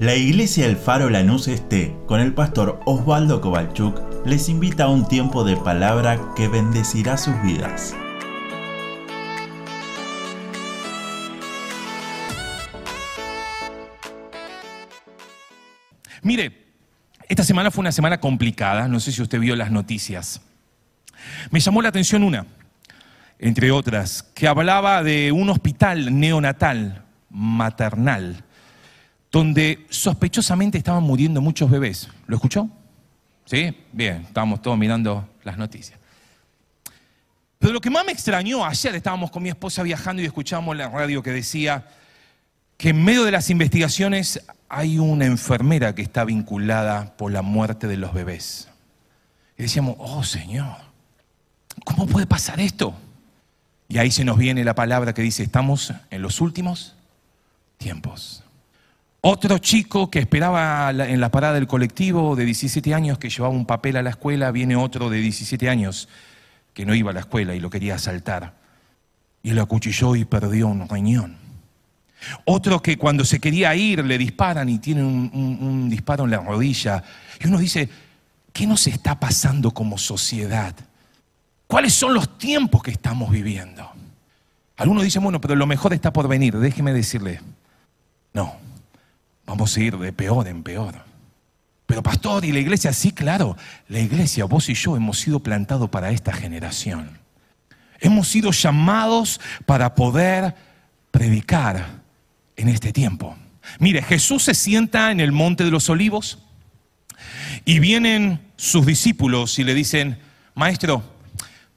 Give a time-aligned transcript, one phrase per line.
[0.00, 5.06] La iglesia El Faro Lanús Este, con el pastor Osvaldo Kovalchuk, les invita a un
[5.06, 7.94] tiempo de palabra que bendecirá sus vidas.
[16.22, 16.64] Mire,
[17.28, 20.40] esta semana fue una semana complicada, no sé si usted vio las noticias.
[21.50, 22.46] Me llamó la atención una,
[23.38, 28.44] entre otras, que hablaba de un hospital neonatal maternal
[29.30, 32.08] donde sospechosamente estaban muriendo muchos bebés.
[32.26, 32.68] ¿Lo escuchó?
[33.44, 33.76] ¿Sí?
[33.92, 35.98] Bien, estábamos todos mirando las noticias.
[37.58, 40.88] Pero lo que más me extrañó, ayer estábamos con mi esposa viajando y escuchamos la
[40.88, 41.86] radio que decía
[42.76, 47.86] que en medio de las investigaciones hay una enfermera que está vinculada por la muerte
[47.86, 48.68] de los bebés.
[49.58, 50.76] Y decíamos, oh Señor,
[51.84, 52.94] ¿cómo puede pasar esto?
[53.88, 56.96] Y ahí se nos viene la palabra que dice, estamos en los últimos
[57.76, 58.42] tiempos.
[59.22, 63.66] Otro chico que esperaba en la parada del colectivo de 17 años que llevaba un
[63.66, 66.08] papel a la escuela, viene otro de 17 años
[66.72, 68.54] que no iba a la escuela y lo quería asaltar.
[69.42, 71.36] Y lo acuchilló y perdió un riñón.
[72.46, 76.38] Otro que cuando se quería ir le disparan y tiene un, un disparo en la
[76.38, 77.02] rodilla.
[77.40, 77.90] Y uno dice,
[78.54, 80.74] ¿qué nos está pasando como sociedad?
[81.66, 83.90] ¿Cuáles son los tiempos que estamos viviendo?
[84.78, 86.56] Algunos dicen, bueno, pero lo mejor está por venir.
[86.56, 87.40] Déjeme decirle,
[88.32, 88.56] no,
[89.50, 90.94] vamos a ir de peor en peor.
[91.84, 92.92] Pero pastor, ¿y la iglesia?
[92.92, 93.56] Sí, claro,
[93.88, 97.18] la iglesia, vos y yo hemos sido plantados para esta generación.
[97.98, 100.54] Hemos sido llamados para poder
[101.10, 101.84] predicar
[102.56, 103.36] en este tiempo.
[103.80, 106.38] Mire, Jesús se sienta en el monte de los olivos
[107.64, 110.16] y vienen sus discípulos y le dicen,
[110.54, 111.02] maestro,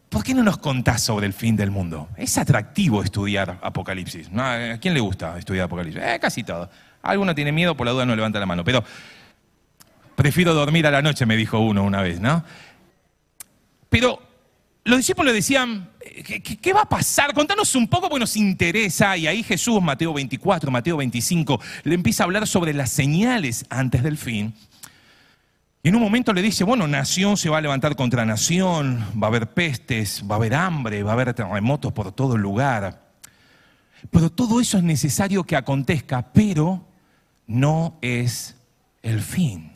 [0.10, 2.08] ¿por qué no nos contás sobre el fin del mundo?
[2.18, 4.30] Es atractivo estudiar Apocalipsis.
[4.38, 6.04] ¿A quién le gusta estudiar Apocalipsis?
[6.04, 6.70] Eh, casi todo.
[7.04, 8.64] Alguno tiene miedo, por la duda no levanta la mano.
[8.64, 8.84] Pero
[10.16, 12.44] prefiero dormir a la noche, me dijo uno una vez, ¿no?
[13.90, 14.20] Pero
[14.86, 15.90] los discípulos decían,
[16.62, 17.34] ¿qué, va a pasar?
[17.34, 19.16] Contanos un poco porque nos interesa.
[19.18, 24.02] Y ahí Jesús, Mateo 24, Mateo 25, le empieza a hablar sobre las señales antes
[24.02, 24.54] del fin.
[25.84, 29.28] Y en un momento le dice, bueno, nación se va a levantar contra nación, va
[29.28, 33.04] a haber pestes, va a haber hambre, va a haber terremotos por todo el lugar.
[34.10, 36.93] Pero todo eso es necesario que acontezca, pero
[37.48, 38.56] no es
[39.02, 39.72] el fin.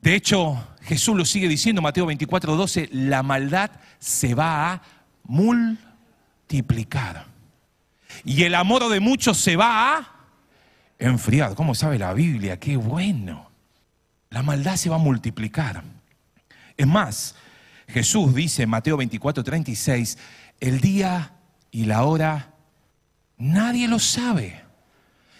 [0.00, 4.82] De hecho, Jesús lo sigue diciendo, Mateo 24, 12, la maldad se va a
[5.22, 7.24] multiplicar.
[8.22, 10.10] Y el amor de muchos se va a
[10.98, 11.54] enfriado.
[11.54, 12.60] ¿Cómo sabe la Biblia?
[12.60, 13.50] Qué bueno.
[14.28, 15.82] La maldad se va a multiplicar.
[16.76, 17.34] Es más,
[17.88, 20.18] Jesús dice en Mateo 24, 36,
[20.60, 21.32] el día
[21.70, 22.52] y la hora
[23.38, 24.63] nadie lo sabe.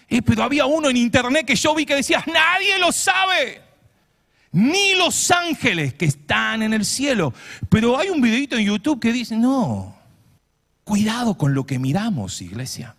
[0.09, 3.61] Eh, pero había uno en internet que yo vi que decía, nadie lo sabe.
[4.51, 7.33] Ni los ángeles que están en el cielo.
[7.69, 9.95] Pero hay un videito en YouTube que dice, no,
[10.83, 12.95] cuidado con lo que miramos, iglesia.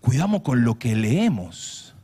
[0.00, 1.94] Cuidamos con lo que leemos.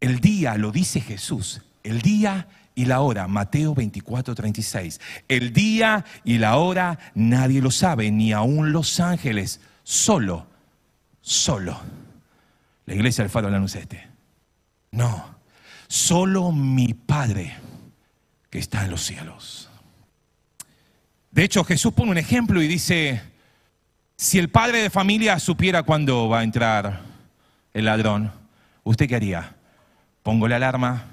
[0.00, 5.00] El día, lo dice Jesús, el día y la hora, Mateo 24, 36.
[5.28, 10.46] El día y la hora nadie lo sabe, ni aún los ángeles, solo,
[11.22, 11.80] solo.
[12.86, 14.08] La iglesia del faro la este.
[14.92, 15.36] No,
[15.88, 17.56] solo mi Padre
[18.48, 19.68] que está en los cielos.
[21.30, 23.20] De hecho, Jesús pone un ejemplo y dice,
[24.16, 27.02] si el padre de familia supiera cuándo va a entrar
[27.74, 28.32] el ladrón,
[28.84, 29.54] ¿usted qué haría?
[30.22, 31.04] Pongo la alarma,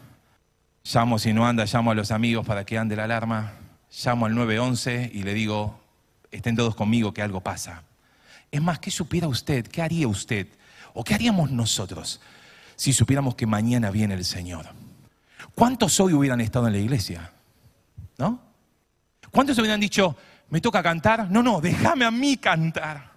[0.84, 3.52] llamo si no anda, llamo a los amigos para que ande la alarma,
[4.06, 5.82] llamo al 911 y le digo,
[6.32, 7.84] estén todos conmigo que algo pasa.
[8.50, 9.68] Es más, ¿qué supiera usted?
[9.68, 10.48] ¿Qué haría usted?
[10.94, 12.22] ¿O qué haríamos nosotros
[12.76, 14.68] si supiéramos que mañana viene el Señor?
[15.56, 17.32] ¿Cuántos hoy hubieran estado en la iglesia?
[18.18, 18.40] ¿No?
[19.32, 20.16] ¿Cuántos hubieran dicho,
[20.50, 21.30] me toca cantar?
[21.30, 23.12] No, no, déjame a mí cantar.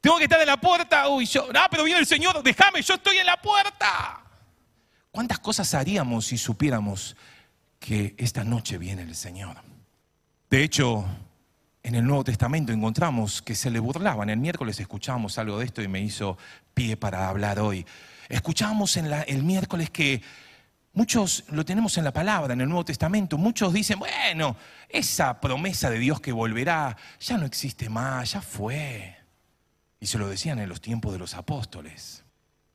[0.00, 1.08] Tengo que estar en la puerta.
[1.08, 4.22] Uy, yo, ah, pero viene el Señor, déjame, yo estoy en la puerta.
[5.10, 7.16] ¿Cuántas cosas haríamos si supiéramos
[7.78, 9.56] que esta noche viene el Señor?
[10.48, 11.04] De hecho,
[11.82, 14.30] en el Nuevo Testamento encontramos que se le burlaban.
[14.30, 16.36] El miércoles escuchamos algo de esto y me hizo
[16.98, 17.84] para hablar hoy.
[18.28, 20.22] Escuchamos en el miércoles que
[20.92, 23.36] muchos lo tenemos en la palabra, en el Nuevo Testamento.
[23.36, 24.56] Muchos dicen, bueno,
[24.88, 29.16] esa promesa de Dios que volverá ya no existe más, ya fue.
[30.00, 32.24] Y se lo decían en los tiempos de los apóstoles.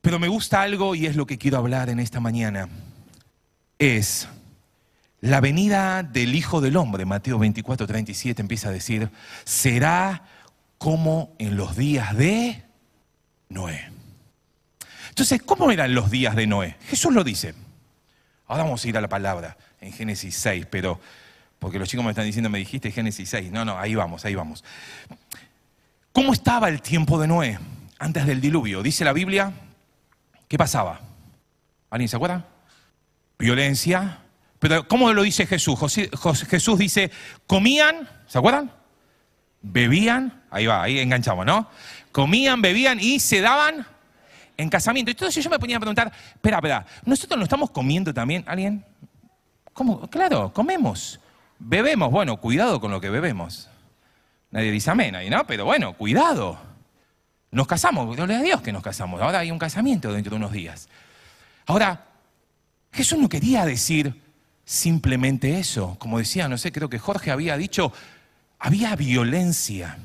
[0.02, 2.70] Pero me gusta algo y es lo que quiero hablar en esta mañana.
[3.80, 4.28] Es
[5.20, 9.10] la venida del Hijo del Hombre, Mateo 24, 37 empieza a decir,
[9.44, 10.24] será
[10.78, 12.64] como en los días de
[13.50, 13.95] Noé.
[15.16, 16.76] Entonces, ¿cómo eran los días de Noé?
[16.90, 17.56] Jesús lo dice.
[18.48, 21.00] Ahora vamos a ir a la palabra en Génesis 6, pero
[21.58, 23.50] porque los chicos me están diciendo, me dijiste Génesis 6.
[23.50, 24.66] No, no, ahí vamos, ahí vamos.
[26.12, 27.58] ¿Cómo estaba el tiempo de Noé
[27.98, 28.84] antes del diluvio?
[28.84, 29.54] Dice la Biblia,
[30.50, 31.00] ¿qué pasaba?
[31.90, 32.46] ¿Alguien se acuerda?
[33.40, 34.20] Violencia.
[34.60, 35.80] Pero ¿cómo lo dice Jesús?
[36.50, 37.10] Jesús dice,
[37.48, 38.70] comían, ¿se acuerdan?
[39.62, 41.70] Bebían, ahí va, ahí enganchamos, ¿no?
[42.12, 43.88] Comían, bebían y se daban
[44.58, 45.12] en casamiento.
[45.12, 48.44] Entonces yo me ponía a preguntar, espera, espera, ¿nosotros no estamos comiendo también?
[48.48, 48.84] ¿Alguien?
[49.74, 50.08] ¿Cómo?
[50.10, 51.20] Claro, comemos.
[51.60, 53.70] Bebemos, bueno, cuidado con lo que bebemos.
[54.52, 55.46] Nadie dice amén ahí, ¿no?
[55.46, 56.58] Pero bueno, cuidado.
[57.52, 59.22] Nos casamos, gloria a Dios que nos casamos.
[59.22, 60.90] Ahora hay un casamiento dentro de unos días.
[61.66, 62.06] Ahora,
[62.92, 64.22] Jesús no quería decir
[64.64, 65.96] simplemente eso.
[66.00, 67.92] Como decía, no sé, creo que Jorge había dicho,
[68.60, 69.98] había violencia.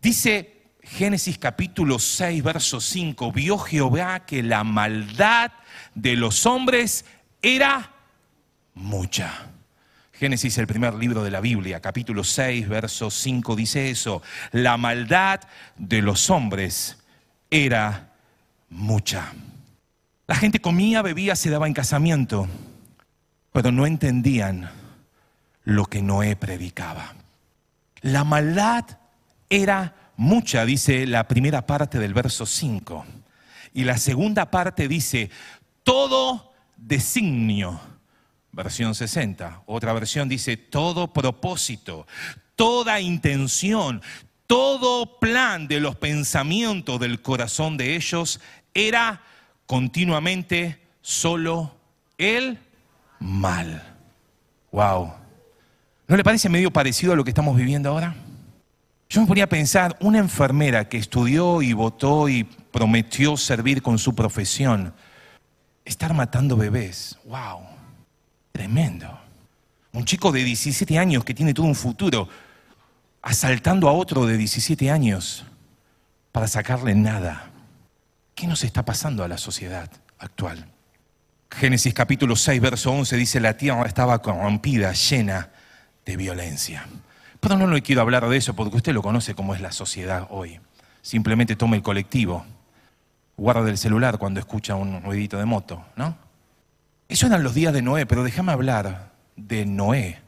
[0.00, 0.57] Dice
[0.88, 5.52] Génesis capítulo 6, verso 5, vio Jehová que la maldad
[5.94, 7.04] de los hombres
[7.42, 7.92] era
[8.74, 9.48] mucha.
[10.12, 14.22] Génesis, el primer libro de la Biblia, capítulo 6, verso 5, dice eso.
[14.50, 15.40] La maldad
[15.76, 16.98] de los hombres
[17.50, 18.14] era
[18.70, 19.32] mucha.
[20.26, 22.48] La gente comía, bebía, se daba en casamiento,
[23.52, 24.70] pero no entendían
[25.64, 27.14] lo que Noé predicaba.
[28.00, 28.84] La maldad
[29.50, 33.06] era mucha, dice la primera parte del verso 5.
[33.72, 35.30] Y la segunda parte dice,
[35.84, 37.80] todo designio
[38.52, 39.62] versión 60.
[39.66, 42.06] Otra versión dice, todo propósito,
[42.56, 44.02] toda intención,
[44.48, 48.40] todo plan de los pensamientos del corazón de ellos
[48.74, 49.22] era
[49.66, 51.76] continuamente solo
[52.18, 52.58] el
[53.20, 53.96] mal.
[54.72, 55.12] Wow.
[56.08, 58.16] ¿No le parece medio parecido a lo que estamos viviendo ahora?
[59.10, 63.98] Yo me ponía a pensar, una enfermera que estudió y votó y prometió servir con
[63.98, 64.92] su profesión,
[65.84, 67.18] estar matando bebés.
[67.24, 67.60] Wow.
[68.52, 69.18] Tremendo.
[69.92, 72.28] Un chico de 17 años que tiene todo un futuro,
[73.22, 75.46] asaltando a otro de 17 años
[76.30, 77.50] para sacarle nada.
[78.34, 80.66] ¿Qué nos está pasando a la sociedad actual?
[81.50, 85.50] Génesis capítulo 6, verso 11 dice, la tierra estaba corrompida, llena
[86.04, 86.86] de violencia.
[87.40, 90.26] Pero no le quiero hablar de eso porque usted lo conoce como es la sociedad
[90.30, 90.60] hoy.
[91.02, 92.44] Simplemente toma el colectivo,
[93.36, 96.16] guarda el celular cuando escucha un ruidito de moto, ¿no?
[97.08, 100.18] Eso eran los días de Noé, pero déjame hablar de Noé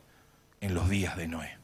[0.61, 1.59] en los días de Noé.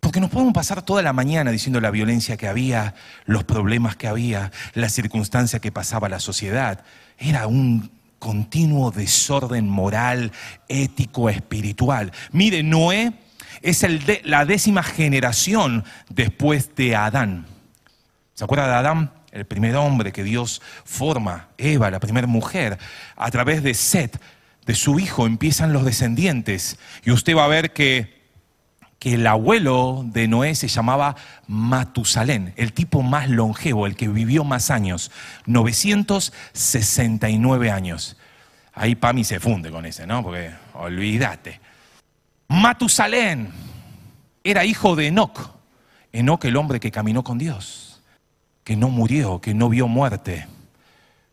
[0.00, 2.94] Porque nos podemos pasar toda la mañana diciendo la violencia que había,
[3.26, 6.82] los problemas que había, la circunstancia que pasaba la sociedad.
[7.18, 10.32] Era un continuo desorden moral,
[10.68, 12.12] ético, espiritual.
[12.32, 13.12] Mire, Noé
[13.62, 17.46] es el de, la décima generación después de Adán.
[18.34, 19.12] ¿Se acuerda de Adán?
[19.32, 22.78] El primer hombre que Dios forma, Eva, la primera mujer,
[23.16, 24.18] a través de Set,
[24.64, 26.78] de su hijo empiezan los descendientes.
[27.04, 28.22] Y usted va a ver que,
[28.98, 31.16] que el abuelo de Noé se llamaba
[31.46, 35.10] Matusalén, el tipo más longevo, el que vivió más años,
[35.46, 38.16] 969 años.
[38.74, 40.22] Ahí Pami se funde con ese, ¿no?
[40.22, 41.60] Porque olvídate.
[42.48, 43.50] Matusalén
[44.42, 45.50] era hijo de Enoch.
[46.12, 48.00] Enoch el hombre que caminó con Dios,
[48.64, 50.46] que no murió, que no vio muerte.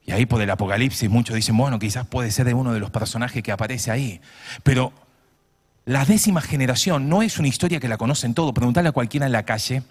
[0.05, 2.91] Y ahí por el Apocalipsis muchos dicen, bueno, quizás puede ser de uno de los
[2.91, 4.21] personajes que aparece ahí.
[4.63, 4.91] Pero
[5.85, 8.53] la décima generación no es una historia que la conocen todos.
[8.53, 9.83] Preguntarle a cualquiera en la calle,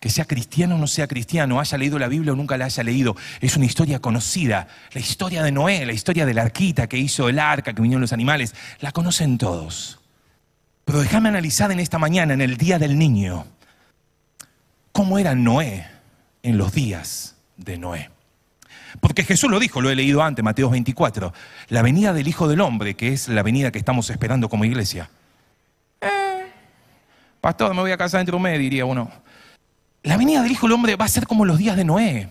[0.00, 2.82] que sea cristiano o no sea cristiano, haya leído la Biblia o nunca la haya
[2.82, 3.14] leído.
[3.42, 4.68] Es una historia conocida.
[4.92, 8.00] La historia de Noé, la historia de la arquita que hizo el arca, que vinieron
[8.00, 10.00] los animales, la conocen todos.
[10.86, 13.44] Pero déjame analizar en esta mañana, en el día del niño,
[14.92, 15.84] cómo era Noé
[16.44, 18.08] en los días de Noé.
[19.00, 21.34] Porque Jesús lo dijo, lo he leído antes, Mateo 24,
[21.70, 25.10] la venida del Hijo del Hombre, que es la venida que estamos esperando como iglesia.
[26.00, 26.52] Eh,
[27.40, 29.10] pastor, me voy a casar dentro de un mes, diría uno.
[30.04, 32.28] La venida del Hijo del Hombre va a ser como los días de Noé.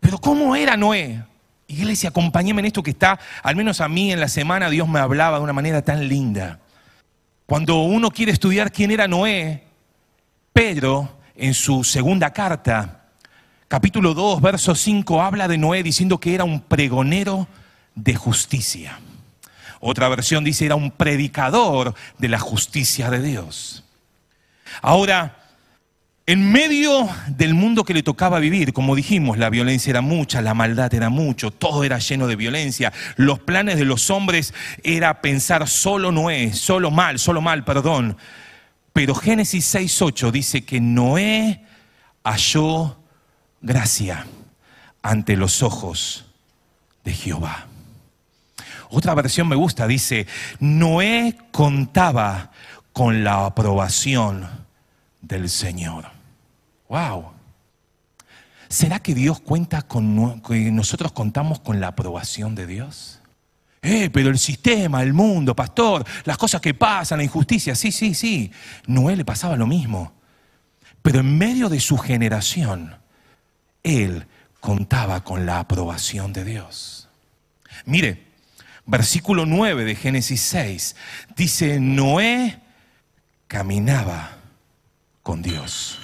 [0.00, 1.24] Pero ¿cómo era Noé?
[1.66, 4.98] Iglesia, acompáñeme en esto que está, al menos a mí en la semana Dios me
[4.98, 6.60] hablaba de una manera tan linda.
[7.46, 9.64] Cuando uno quiere estudiar quién era Noé,
[10.54, 13.10] Pedro, en su segunda carta,
[13.68, 17.46] capítulo 2, verso 5, habla de Noé diciendo que era un pregonero
[17.94, 18.98] de justicia.
[19.80, 23.84] Otra versión dice era un predicador de la justicia de Dios.
[24.80, 25.43] Ahora,
[26.26, 30.54] en medio del mundo que le tocaba vivir, como dijimos, la violencia era mucha, la
[30.54, 32.94] maldad era mucho, todo era lleno de violencia.
[33.16, 38.16] Los planes de los hombres era pensar solo Noé, solo mal, solo mal, perdón.
[38.94, 41.62] Pero Génesis 6.8 dice que Noé
[42.22, 42.96] halló
[43.60, 44.26] gracia
[45.02, 46.24] ante los ojos
[47.04, 47.66] de Jehová.
[48.88, 50.26] Otra versión me gusta, dice,
[50.58, 52.50] Noé contaba
[52.94, 54.48] con la aprobación
[55.20, 56.13] del Señor.
[56.94, 57.32] Wow.
[58.68, 60.14] ¿Será que Dios cuenta con
[60.76, 63.20] nosotros contamos con la aprobación de Dios?
[63.82, 68.14] Eh, pero el sistema, el mundo, pastor, las cosas que pasan, la injusticia, sí, sí,
[68.14, 68.52] sí.
[68.86, 70.12] Noé le pasaba lo mismo.
[71.02, 72.96] Pero en medio de su generación,
[73.82, 74.28] él
[74.60, 77.08] contaba con la aprobación de Dios.
[77.86, 78.24] Mire,
[78.86, 80.94] versículo 9 de Génesis 6
[81.34, 82.60] dice, Noé
[83.48, 84.36] caminaba
[85.24, 85.98] con Dios.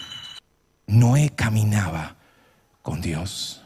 [0.91, 2.17] Noé caminaba
[2.83, 3.63] con Dios.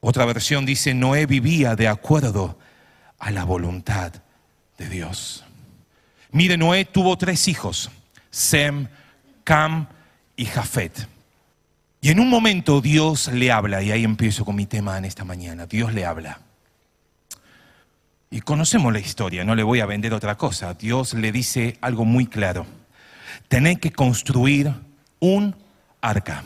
[0.00, 2.58] Otra versión dice, Noé vivía de acuerdo
[3.18, 4.12] a la voluntad
[4.76, 5.44] de Dios.
[6.32, 7.90] Mire, Noé tuvo tres hijos,
[8.30, 8.88] Sem,
[9.44, 9.86] Cam
[10.34, 11.06] y Jafet.
[12.00, 15.24] Y en un momento Dios le habla, y ahí empiezo con mi tema en esta
[15.24, 16.40] mañana, Dios le habla.
[18.30, 20.74] Y conocemos la historia, no le voy a vender otra cosa.
[20.74, 22.66] Dios le dice algo muy claro.
[23.46, 24.72] Tenés que construir
[25.20, 25.61] un
[26.02, 26.42] arca.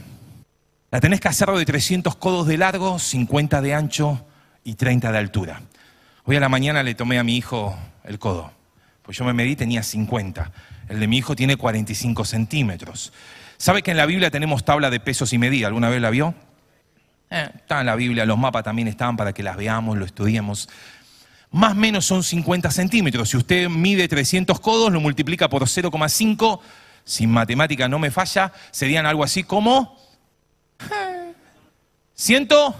[0.92, 4.24] La tenés que hacer de 300 codos de largo, 50 de ancho
[4.62, 5.62] y 30 de altura.
[6.24, 8.52] Hoy a la mañana le tomé a mi hijo el codo,
[9.02, 10.52] pues yo me medí, tenía 50.
[10.88, 13.12] El de mi hijo tiene 45 centímetros.
[13.56, 15.66] ¿Sabe que en la Biblia tenemos tabla de pesos y medida?
[15.66, 16.34] ¿Alguna vez la vio?
[17.30, 20.68] Eh, está en la Biblia, los mapas también están para que las veamos, lo estudiemos.
[21.50, 23.30] Más o menos son 50 centímetros.
[23.30, 26.60] Si usted mide 300 codos, lo multiplica por 0,5,
[27.06, 29.96] si matemática no me falla, serían algo así como...
[32.14, 32.76] ¿Ciento?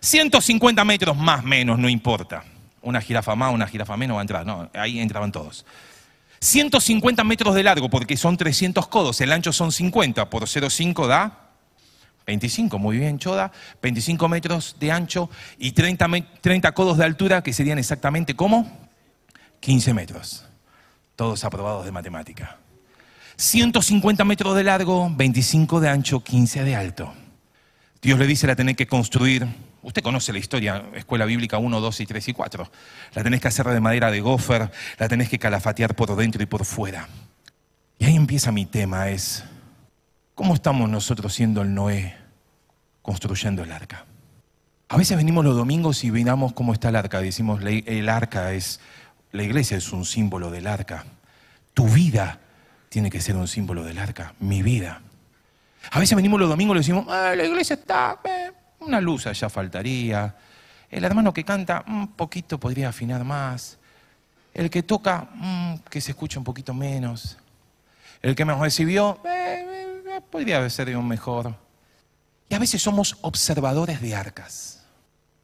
[0.00, 2.44] 150 metros más o menos, no importa
[2.86, 4.46] una jirafa más, una jirafa menos va a entrar.
[4.46, 5.66] No, ahí entraban todos.
[6.40, 11.42] 150 metros de largo, porque son 300 codos, el ancho son 50, por 0,5 da
[12.26, 16.08] 25, muy bien, Choda, 25 metros de ancho y 30,
[16.40, 18.70] 30 codos de altura, que serían exactamente como
[19.60, 20.44] 15 metros.
[21.14, 22.58] Todos aprobados de matemática.
[23.36, 27.14] 150 metros de largo, 25 de ancho, 15 de alto.
[28.02, 29.46] Dios le dice la tener que construir
[29.86, 32.68] Usted conoce la historia, Escuela Bíblica 1, 2 y 3 y 4.
[33.14, 36.46] La tenés que hacer de madera de gofer, la tenés que calafatear por dentro y
[36.46, 37.08] por fuera.
[37.96, 39.44] Y ahí empieza mi tema, es,
[40.34, 42.16] ¿cómo estamos nosotros siendo el Noé
[43.00, 44.06] construyendo el arca?
[44.88, 48.80] A veces venimos los domingos y miramos cómo está el arca, decimos, el arca es,
[49.30, 51.04] la iglesia es un símbolo del arca.
[51.74, 52.40] Tu vida
[52.88, 55.00] tiene que ser un símbolo del arca, mi vida.
[55.90, 59.48] A veces venimos los domingos y decimos, ah, la iglesia está, eh, una luz allá
[59.48, 60.34] faltaría.
[60.90, 63.78] El hermano que canta, un poquito podría afinar más.
[64.54, 67.36] El que toca, mm, que se escuche un poquito menos.
[68.22, 71.54] El que me recibió, eh, eh, podría ser un mejor.
[72.48, 74.84] Y a veces somos observadores de arcas.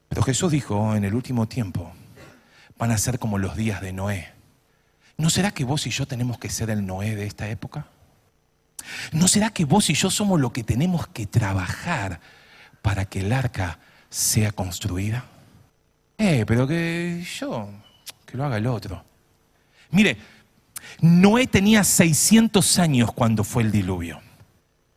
[0.09, 1.93] Pero Jesús dijo, en el último tiempo,
[2.79, 4.33] van a ser como los días de Noé.
[5.23, 7.87] ¿No será que vos y yo tenemos que ser el Noé de esta época?
[9.13, 12.19] ¿No será que vos y yo somos lo que tenemos que trabajar
[12.83, 13.79] para que el arca
[14.11, 15.25] sea construida?
[16.19, 17.69] Eh, pero que yo,
[18.27, 19.05] que lo haga el otro.
[19.93, 20.17] Mire,
[21.01, 24.21] Noé tenía 600 años cuando fue el diluvio.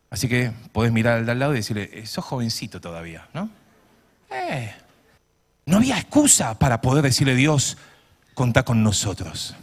[0.09, 3.47] Así que podés mirar al lado y decirle, eh, sos jovencito todavía, ¿no?
[4.31, 4.73] Eh,
[5.67, 7.77] no había excusa para poder decirle Dios,
[8.33, 9.55] contá con nosotros.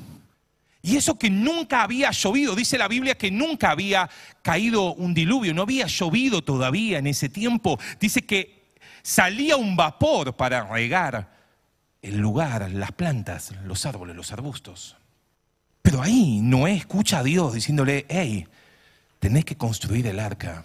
[0.82, 4.10] Y eso que nunca había llovido, dice la Biblia que nunca había
[4.42, 7.78] caído un diluvio, no había llovido todavía en ese tiempo.
[8.00, 8.64] Dice que
[9.02, 11.30] salía un vapor para regar
[12.02, 14.96] el lugar, las plantas, los árboles, los arbustos.
[15.82, 18.48] Pero ahí Noé escucha a Dios diciéndole, hey,
[19.20, 20.64] tenés que construir el arca.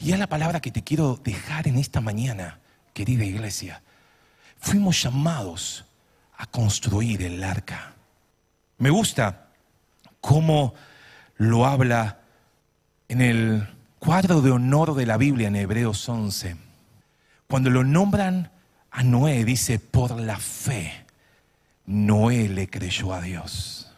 [0.00, 2.60] Y es la palabra que te quiero dejar en esta mañana,
[2.94, 3.82] querida iglesia.
[4.58, 5.84] Fuimos llamados
[6.38, 7.94] a construir el arca.
[8.82, 9.46] Me gusta
[10.20, 10.74] cómo
[11.36, 12.18] lo habla
[13.06, 13.68] en el
[14.00, 16.56] cuadro de honor de la Biblia en Hebreos 11.
[17.46, 18.50] Cuando lo nombran
[18.90, 21.04] a Noé, dice, por la fe,
[21.86, 23.88] Noé le creyó a Dios.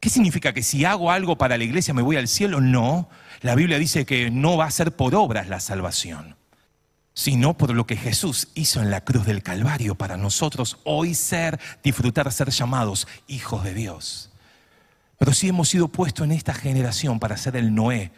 [0.00, 0.52] ¿Qué significa?
[0.52, 2.60] ¿Que si hago algo para la iglesia me voy al cielo?
[2.60, 3.08] No.
[3.40, 6.36] La Biblia dice que no va a ser por obras la salvación
[7.14, 11.60] sino por lo que Jesús hizo en la cruz del Calvario para nosotros hoy ser,
[11.82, 14.30] disfrutar, ser llamados hijos de Dios.
[15.18, 18.10] Pero sí hemos sido puestos en esta generación para ser el Noé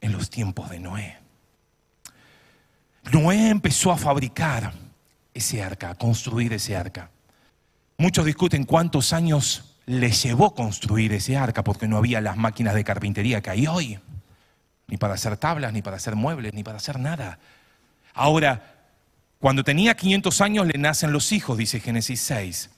[0.00, 1.18] en los tiempos de Noé.
[3.12, 4.72] Noé empezó a fabricar
[5.34, 7.10] ese arca, a construir ese arca.
[7.98, 12.84] Muchos discuten cuántos años le llevó construir ese arca porque no había las máquinas de
[12.84, 13.98] carpintería que hay hoy,
[14.86, 17.38] ni para hacer tablas, ni para hacer muebles, ni para hacer nada.
[18.16, 18.72] Ahora,
[19.38, 22.70] Cuando tenía 500 años le nacen los hijos, dice Génesis 6.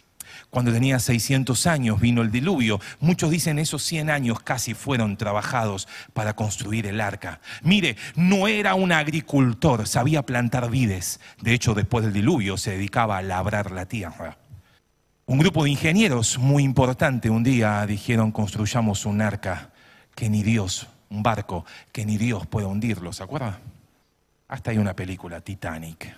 [0.50, 2.80] Cuando tenía 600 años vino el diluvio.
[3.00, 7.40] Muchos dicen esos 100 años casi fueron trabajados para construir el arca.
[7.62, 11.20] Mire, no era un agricultor, sabía plantar vides.
[11.40, 14.36] De hecho, después del diluvio se dedicaba a labrar la tierra.
[15.26, 19.70] Un grupo de ingenieros muy importante un día dijeron construyamos un arca
[20.14, 23.60] que ni Dios, un barco que ni Dios puede hundirlo, ¿se acuerda?
[24.48, 26.16] Hasta hay una película, Titanic.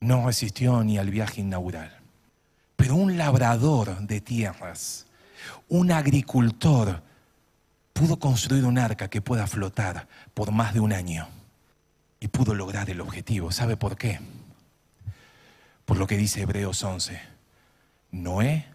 [0.00, 1.98] No resistió ni al viaje inaugural.
[2.76, 5.06] Pero un labrador de tierras,
[5.68, 7.02] un agricultor,
[7.92, 11.26] pudo construir un arca que pueda flotar por más de un año
[12.20, 13.50] y pudo lograr el objetivo.
[13.50, 14.20] ¿Sabe por qué?
[15.84, 17.20] Por lo que dice Hebreos 11.
[18.12, 18.66] Noé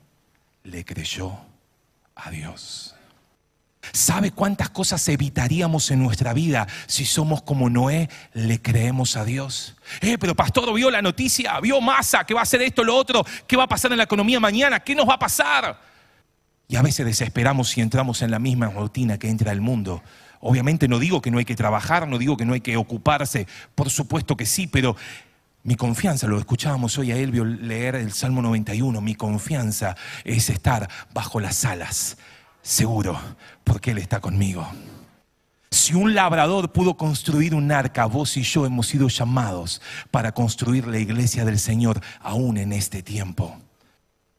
[0.63, 1.37] le creyó
[2.15, 2.92] a Dios.
[3.91, 9.75] ¿Sabe cuántas cosas evitaríamos en nuestra vida si somos como Noé, le creemos a Dios?
[10.01, 13.25] Eh, pero pastor, vio la noticia, vio masa, que va a hacer esto, lo otro,
[13.45, 15.79] qué va a pasar en la economía mañana, qué nos va a pasar.
[16.67, 20.01] Y a veces desesperamos y entramos en la misma rutina que entra el mundo.
[20.39, 23.47] Obviamente no digo que no hay que trabajar, no digo que no hay que ocuparse,
[23.75, 24.95] por supuesto que sí, pero
[25.63, 30.89] mi confianza, lo escuchábamos hoy a Elvio leer el Salmo 91, mi confianza es estar
[31.13, 32.17] bajo las alas
[32.63, 33.19] seguro,
[33.63, 34.67] porque Él está conmigo.
[35.69, 40.87] Si un labrador pudo construir un arca, vos y yo hemos sido llamados para construir
[40.87, 43.59] la iglesia del Señor aún en este tiempo.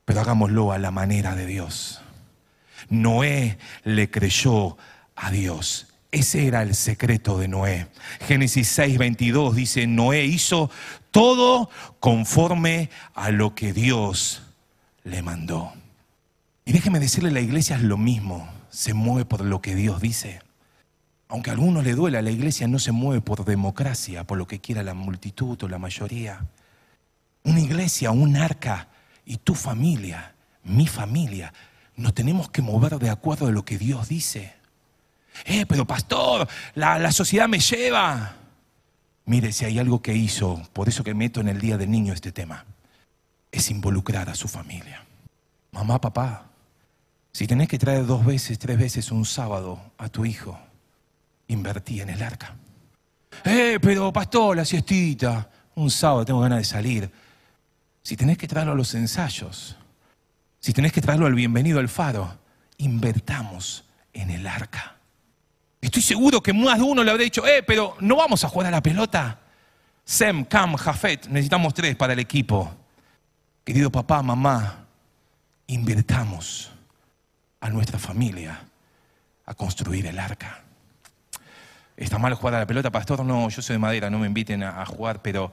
[0.04, 2.00] Pero hagámoslo a la manera de Dios.
[2.88, 4.76] Noé le creyó
[5.16, 5.88] a Dios.
[6.12, 7.88] Ese era el secreto de Noé.
[8.28, 10.70] Génesis 6, 22 dice, Noé hizo
[11.10, 14.42] todo conforme a lo que Dios
[15.02, 15.72] le mandó.
[16.64, 20.40] Y déjeme decirle, la iglesia es lo mismo, se mueve por lo que Dios dice.
[21.28, 24.60] Aunque a algunos le duela, la iglesia no se mueve por democracia, por lo que
[24.60, 26.46] quiera la multitud o la mayoría.
[27.42, 28.88] Una iglesia, un arca
[29.26, 31.52] y tu familia, mi familia,
[31.96, 34.54] nos tenemos que mover de acuerdo a lo que Dios dice.
[35.44, 38.36] Eh, pero pastor, la, la sociedad me lleva.
[39.26, 42.14] Mire, si hay algo que hizo, por eso que meto en el Día del Niño
[42.14, 42.64] este tema,
[43.50, 45.04] es involucrar a su familia.
[45.72, 46.46] Mamá, papá,
[47.34, 50.56] si tenés que traer dos veces, tres veces un sábado a tu hijo,
[51.48, 52.54] invertí en el arca.
[53.44, 57.10] Eh, pero pastor, la siestita, un sábado tengo ganas de salir.
[58.04, 59.76] Si tenés que traerlo a los ensayos,
[60.60, 62.38] si tenés que traerlo al bienvenido al faro,
[62.78, 64.96] invertamos en el arca.
[65.80, 68.68] Estoy seguro que más de uno le habrá dicho, eh, pero no vamos a jugar
[68.68, 69.40] a la pelota.
[70.04, 72.72] Sem, Cam, Jafet, necesitamos tres para el equipo.
[73.64, 74.86] Querido papá, mamá,
[75.66, 76.70] invertamos
[77.64, 78.60] a nuestra familia
[79.46, 80.62] a construir el arca.
[81.96, 83.24] ¿Está mal jugar a la pelota, pastor?
[83.24, 85.50] No, yo soy de madera, no me inviten a, jugar, pero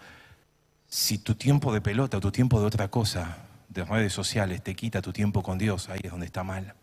[0.89, 3.37] si tu tiempo de pelota o tu tiempo de otra cosa,
[3.69, 6.73] de redes sociales, te quita tu tiempo con Dios, ahí es donde está mal.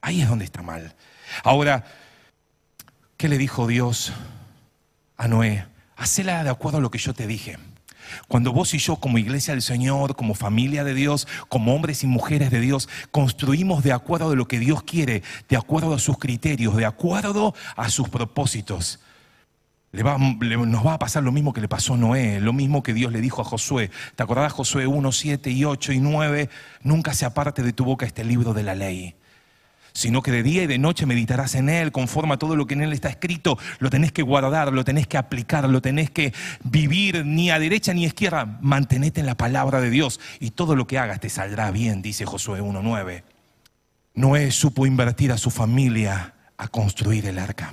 [0.00, 0.94] Ahí es donde está mal.
[1.42, 1.84] Ahora,
[3.16, 4.12] ¿qué le dijo Dios
[5.16, 5.66] a Noé?
[5.96, 7.58] Hacela de acuerdo a lo que yo te dije.
[8.28, 12.06] Cuando vos y yo como iglesia del Señor, como familia de Dios, como hombres y
[12.06, 16.18] mujeres de Dios, construimos de acuerdo a lo que Dios quiere, de acuerdo a sus
[16.18, 19.00] criterios, de acuerdo a sus propósitos.
[19.92, 23.12] nos va a pasar lo mismo que le pasó a Noé, lo mismo que Dios
[23.12, 23.90] le dijo a Josué.
[24.16, 26.50] ¿Te acordás Josué 1, 7 y 8 y 9?
[26.82, 29.14] Nunca se aparte de tu boca este libro de la ley
[29.94, 32.74] sino que de día y de noche meditarás en Él, conforme a todo lo que
[32.74, 33.56] en Él está escrito.
[33.78, 37.94] Lo tenés que guardar, lo tenés que aplicar, lo tenés que vivir ni a derecha
[37.94, 38.58] ni a izquierda.
[38.60, 42.26] Mantenete en la palabra de Dios y todo lo que hagas te saldrá bien, dice
[42.26, 43.22] Josué 1.9.
[44.14, 47.72] Noé supo invertir a su familia a construir el arca.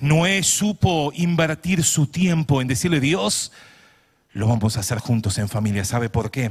[0.00, 3.52] Noé supo invertir su tiempo en decirle, Dios,
[4.32, 5.84] lo vamos a hacer juntos en familia.
[5.84, 6.50] ¿Sabe por qué?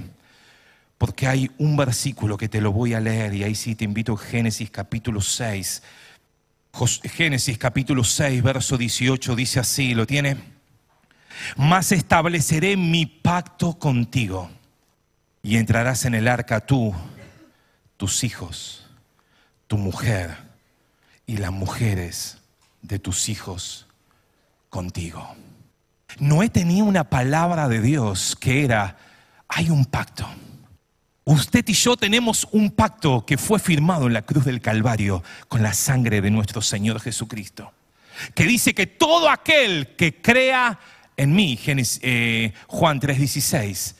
[1.01, 4.13] Porque hay un versículo que te lo voy a leer y ahí sí te invito
[4.13, 5.81] a Génesis capítulo 6.
[7.05, 10.37] Génesis capítulo 6, verso 18 dice así, ¿lo tiene?
[11.55, 14.51] Mas estableceré mi pacto contigo
[15.41, 16.93] y entrarás en el arca tú,
[17.97, 18.85] tus hijos,
[19.65, 20.37] tu mujer
[21.25, 22.37] y las mujeres
[22.83, 23.87] de tus hijos
[24.69, 25.35] contigo.
[26.19, 28.97] Noé tenía una palabra de Dios que era,
[29.47, 30.29] hay un pacto.
[31.31, 35.63] Usted y yo tenemos un pacto que fue firmado en la cruz del Calvario con
[35.63, 37.71] la sangre de nuestro Señor Jesucristo,
[38.35, 40.77] que dice que todo aquel que crea
[41.15, 43.95] en mí, eh, Juan 3:16,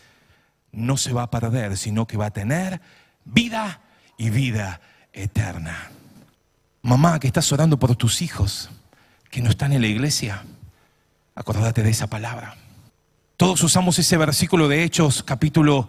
[0.74, 2.82] no se va a perder, sino que va a tener
[3.24, 3.80] vida
[4.17, 4.82] y vida
[5.13, 5.89] eterna.
[6.82, 8.70] Mamá, que estás orando por tus hijos
[9.30, 10.44] que no están en la iglesia,
[11.34, 12.58] acordate de esa palabra.
[13.38, 15.88] Todos usamos ese versículo de Hechos capítulo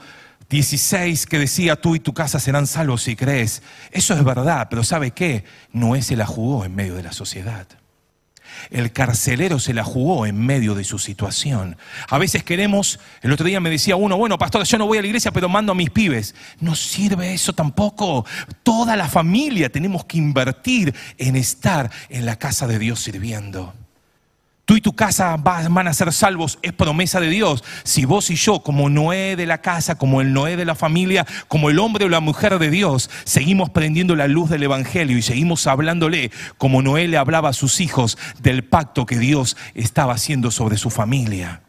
[0.52, 3.62] 16 que decía, tú y tu casa serán salvos si crees.
[3.90, 5.44] Eso es verdad, pero ¿sabe qué?
[5.72, 7.66] Noé se la jugó en medio de la sociedad.
[8.68, 11.78] El carcelero se la jugó en medio de su situación.
[12.06, 15.00] A veces queremos, el otro día me decía uno, bueno, pastor, yo no voy a
[15.00, 16.34] la iglesia, pero mando a mis pibes.
[16.60, 18.26] No sirve eso tampoco.
[18.62, 23.72] Toda la familia tenemos que invertir en estar en la casa de Dios sirviendo.
[24.64, 27.64] Tú y tu casa van a ser salvos, es promesa de Dios.
[27.82, 31.26] Si vos y yo, como Noé de la casa, como el Noé de la familia,
[31.48, 35.22] como el hombre o la mujer de Dios, seguimos prendiendo la luz del Evangelio y
[35.22, 40.52] seguimos hablándole, como Noé le hablaba a sus hijos, del pacto que Dios estaba haciendo
[40.52, 41.60] sobre su familia.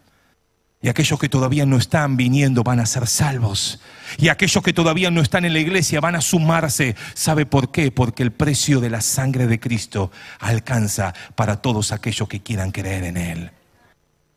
[0.83, 3.79] Y aquellos que todavía no están viniendo van a ser salvos.
[4.17, 6.97] Y aquellos que todavía no están en la iglesia van a sumarse.
[7.13, 7.89] ¿Sabe por qué?
[7.89, 13.05] Porque el precio de la sangre de Cristo alcanza para todos aquellos que quieran creer
[13.05, 13.51] en Él.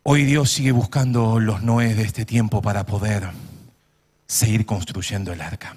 [0.04, 3.28] Hoy Dios sigue buscando los Noé de este tiempo para poder
[4.28, 5.74] seguir construyendo el arca.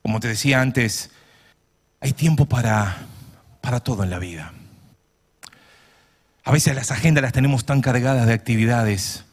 [0.00, 1.10] Como te decía antes,
[2.00, 3.06] hay tiempo para,
[3.60, 4.54] para todo en la vida.
[6.42, 9.26] A veces las agendas las tenemos tan cargadas de actividades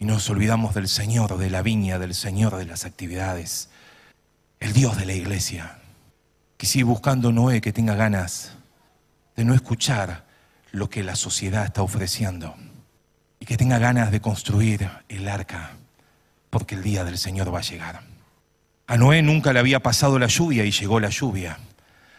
[0.00, 3.68] y nos olvidamos del Señor de la viña, del Señor de las actividades,
[4.58, 5.78] el Dios de la iglesia.
[6.56, 8.52] Que sigue buscando Noé que tenga ganas
[9.36, 10.24] de no escuchar
[10.72, 12.54] lo que la sociedad está ofreciendo
[13.40, 15.72] y que tenga ganas de construir el arca,
[16.48, 18.00] porque el día del Señor va a llegar.
[18.86, 21.58] A Noé nunca le había pasado la lluvia y llegó la lluvia.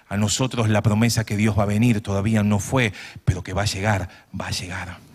[0.07, 2.93] A nosotros la promesa que Dios va a venir todavía no fue,
[3.25, 4.07] pero que va a llegar,
[4.39, 5.10] va a llegar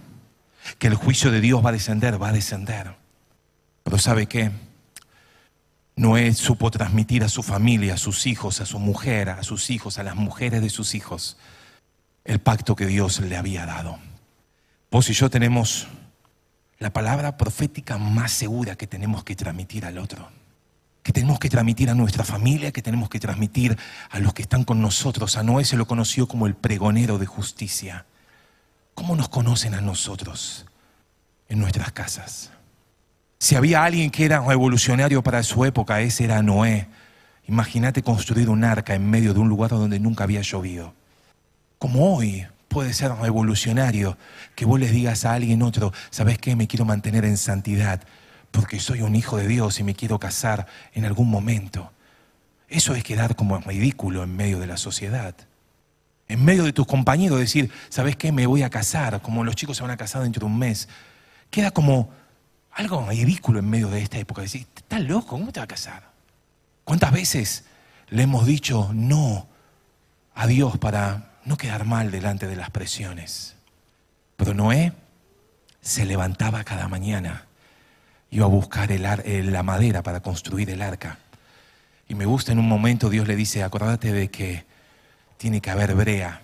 [0.78, 2.96] que el juicio de Dios va a descender, va a descender.
[3.82, 4.50] Pero ¿sabe qué?
[5.96, 9.98] Noé supo transmitir a su familia, a sus hijos, a su mujer, a sus hijos,
[9.98, 11.38] a las mujeres de sus hijos,
[12.24, 13.98] el pacto que Dios le había dado.
[14.90, 15.88] Vos y yo tenemos
[16.78, 20.28] la palabra profética más segura que tenemos que transmitir al otro,
[21.02, 23.78] que tenemos que transmitir a nuestra familia, que tenemos que transmitir
[24.10, 25.38] a los que están con nosotros.
[25.38, 28.04] A Noé se lo conoció como el pregonero de justicia.
[28.96, 30.64] ¿Cómo nos conocen a nosotros
[31.50, 32.50] en nuestras casas?
[33.38, 36.88] Si había alguien que era revolucionario para su época, ese era Noé.
[37.46, 40.94] Imagínate construir un arca en medio de un lugar donde nunca había llovido.
[41.78, 44.16] Como hoy puede ser revolucionario
[44.54, 46.56] que vos les digas a alguien otro, ¿sabes qué?
[46.56, 48.00] Me quiero mantener en santidad
[48.50, 51.92] porque soy un hijo de Dios y me quiero casar en algún momento.
[52.66, 55.34] Eso es quedar como ridículo en medio de la sociedad
[56.28, 58.32] en medio de tus compañeros, decir, ¿sabes qué?
[58.32, 60.88] Me voy a casar, como los chicos se van a casar dentro de un mes.
[61.50, 62.10] Queda como
[62.72, 64.42] algo ridículo en medio de esta época.
[64.42, 65.28] Decir, ¿estás loco?
[65.28, 66.10] ¿Cómo te vas a casar?
[66.84, 67.64] ¿Cuántas veces
[68.08, 69.46] le hemos dicho no
[70.34, 73.54] a Dios para no quedar mal delante de las presiones?
[74.36, 74.92] Pero Noé
[75.80, 77.46] se levantaba cada mañana,
[78.30, 81.18] iba a buscar la madera para construir el arca.
[82.08, 84.64] Y me gusta en un momento, Dios le dice, acuérdate de que
[85.36, 86.42] tiene que haber brea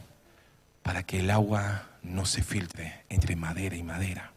[0.83, 4.33] para que el agua no se filtre entre madera y madera.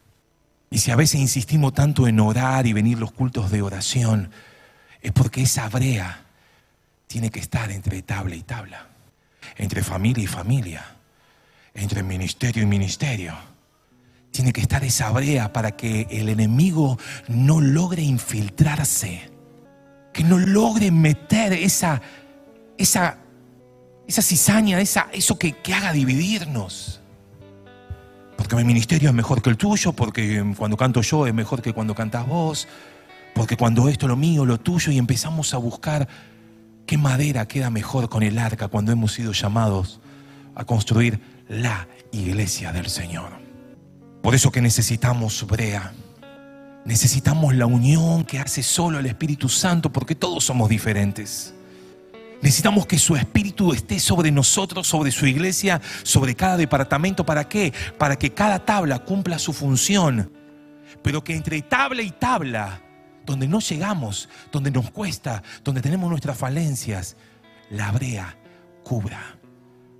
[0.70, 4.30] Y si a veces insistimos tanto en orar y venir los cultos de oración,
[5.00, 6.24] es porque esa brea
[7.06, 8.86] tiene que estar entre tabla y tabla,
[9.56, 10.84] entre familia y familia,
[11.74, 13.34] entre ministerio y ministerio.
[14.30, 19.30] Tiene que estar esa brea para que el enemigo no logre infiltrarse,
[20.12, 22.02] que no logre meter esa,
[22.76, 23.18] esa
[24.06, 27.00] esa cizaña, esa, eso que, que haga dividirnos.
[28.36, 31.72] Porque mi ministerio es mejor que el tuyo, porque cuando canto yo es mejor que
[31.72, 32.68] cuando cantas vos,
[33.34, 36.06] porque cuando esto es lo mío, lo tuyo, y empezamos a buscar
[36.86, 40.00] qué madera queda mejor con el arca cuando hemos sido llamados
[40.54, 43.30] a construir la iglesia del Señor.
[44.22, 45.92] Por eso que necesitamos brea,
[46.84, 51.55] necesitamos la unión que hace solo el Espíritu Santo, porque todos somos diferentes.
[52.42, 57.24] Necesitamos que su espíritu esté sobre nosotros, sobre su iglesia, sobre cada departamento.
[57.24, 57.72] ¿Para qué?
[57.98, 60.32] Para que cada tabla cumpla su función.
[61.02, 62.82] Pero que entre tabla y tabla,
[63.24, 67.16] donde no llegamos, donde nos cuesta, donde tenemos nuestras falencias,
[67.70, 68.36] la brea
[68.84, 69.36] cubra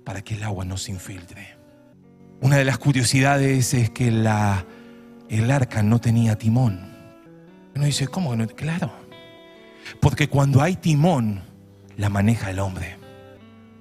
[0.05, 1.57] para que el agua no se infiltre.
[2.39, 4.65] Una de las curiosidades es que la,
[5.27, 6.95] el arca no tenía timón.
[7.75, 8.47] Uno dice, ¿cómo que no?
[8.47, 8.91] Claro.
[9.99, 11.41] Porque cuando hay timón,
[11.97, 12.97] la maneja el hombre.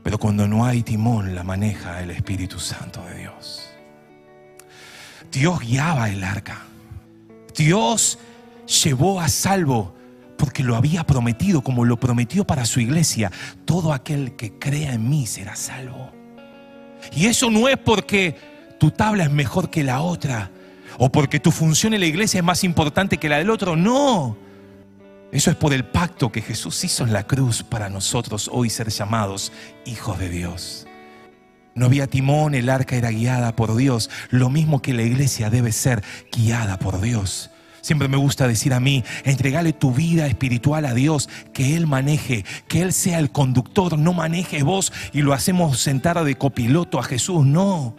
[0.02, 3.70] Pero cuando no hay timón, la maneja el Espíritu Santo de Dios.
[5.30, 6.62] Dios guiaba el arca.
[7.56, 8.18] Dios
[8.82, 9.94] llevó a salvo
[10.38, 13.30] porque lo había prometido, como lo prometió para su iglesia.
[13.64, 16.12] Todo aquel que crea en mí será salvo.
[17.12, 18.36] Y eso no es porque
[18.78, 20.50] tu tabla es mejor que la otra,
[20.98, 23.76] o porque tu función en la iglesia es más importante que la del otro.
[23.76, 24.36] No.
[25.36, 28.88] Eso es por el pacto que Jesús hizo en la cruz para nosotros hoy ser
[28.88, 29.52] llamados
[29.84, 30.86] hijos de Dios.
[31.74, 35.72] No había timón, el arca era guiada por Dios, lo mismo que la iglesia debe
[35.72, 37.50] ser guiada por Dios.
[37.82, 42.46] Siempre me gusta decir a mí, entregale tu vida espiritual a Dios, que Él maneje,
[42.66, 47.02] que Él sea el conductor, no maneje vos y lo hacemos sentar de copiloto a
[47.02, 47.94] Jesús, no.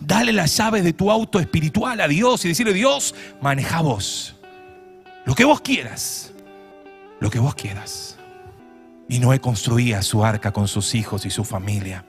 [0.00, 4.34] Dale las llaves de tu auto espiritual a Dios y decirle, Dios, maneja vos.
[5.24, 6.33] Lo que vos quieras,
[7.24, 8.18] lo que vos quieras.
[9.08, 12.04] Y Noé construía su arca con sus hijos y su familia.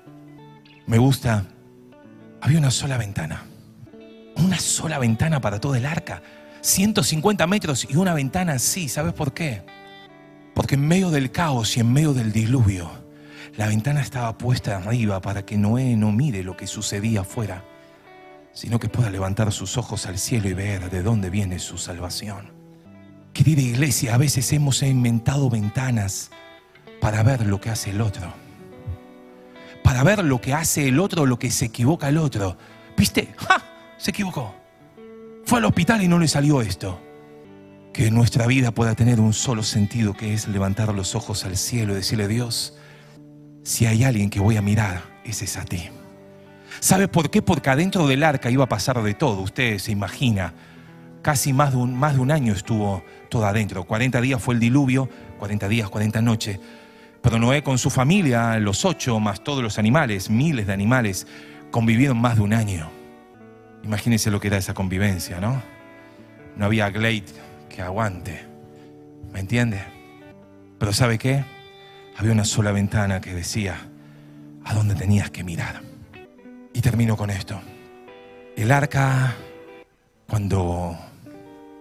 [0.88, 1.46] Me gusta,
[2.42, 3.46] había una sola ventana.
[4.36, 6.22] Una sola ventana para todo el arca.
[6.60, 8.90] 150 metros y una ventana así.
[8.90, 9.64] ¿Sabes por qué?
[10.54, 12.92] Porque en medio del caos y en medio del diluvio,
[13.56, 17.64] la ventana estaba puesta arriba para que Noé no mire lo que sucedía afuera,
[18.52, 22.55] sino que pueda levantar sus ojos al cielo y ver de dónde viene su salvación.
[23.36, 26.32] Querida iglesia, a veces hemos inventado ventanas
[27.02, 28.34] para ver lo que hace el otro.
[29.84, 32.58] Para ver lo que hace el otro, lo que se equivoca el otro.
[32.96, 33.34] ¿Viste?
[33.36, 33.62] ¡Ja!
[33.98, 34.56] Se equivocó.
[35.44, 37.02] Fue al hospital y no le salió esto.
[37.92, 41.92] Que nuestra vida pueda tener un solo sentido, que es levantar los ojos al cielo
[41.92, 42.78] y decirle, Dios,
[43.66, 45.90] si hay alguien que voy a mirar, ese es a ti.
[46.80, 47.42] ¿Sabe por qué?
[47.42, 49.42] Porque adentro del arca iba a pasar de todo.
[49.42, 50.54] Usted se imagina,
[51.26, 53.84] casi más de un, más de un año estuvo todo adentro.
[53.84, 55.10] 40 días fue el diluvio,
[55.40, 56.60] 40 días, 40 noches.
[57.20, 61.26] Pero Noé con su familia, los ocho, más todos los animales, miles de animales,
[61.72, 62.92] convivieron más de un año.
[63.84, 65.64] Imagínense lo que era esa convivencia, ¿no?
[66.58, 67.26] No había Glade
[67.70, 68.46] que aguante.
[69.34, 69.82] ¿Me entiende?
[70.78, 71.44] Pero ¿sabe qué?
[72.18, 73.78] había una sola ventana que decía
[74.64, 75.82] a dónde tenías que mirar.
[76.72, 77.60] Y termino con esto.
[78.56, 79.34] El arca,
[80.28, 80.96] cuando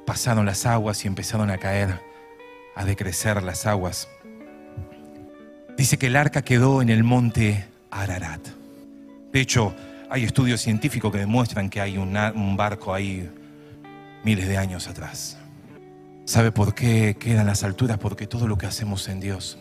[0.06, 2.00] pasaron las aguas y empezaron a caer,
[2.74, 4.08] a decrecer las aguas,
[5.76, 8.40] dice que el arca quedó en el monte Ararat.
[9.32, 9.74] De hecho,
[10.10, 13.28] hay estudios científicos que demuestran que hay un barco ahí
[14.22, 15.38] miles de años atrás.
[16.24, 17.98] ¿Sabe por qué quedan las alturas?
[17.98, 19.58] Porque todo lo que hacemos en Dios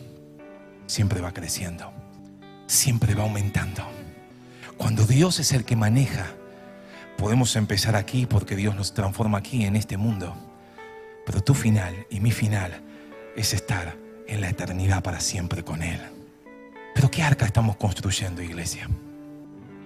[0.86, 1.91] siempre va creciendo,
[2.67, 3.84] siempre va aumentando.
[4.77, 6.27] Cuando Dios es el que maneja,
[7.17, 10.36] podemos empezar aquí porque Dios nos transforma aquí en este mundo.
[11.26, 12.82] Pero tu final y mi final
[13.36, 13.95] es estar
[14.28, 15.99] en la eternidad para siempre con Él.
[16.93, 18.88] Pero ¿qué arca estamos construyendo, iglesia?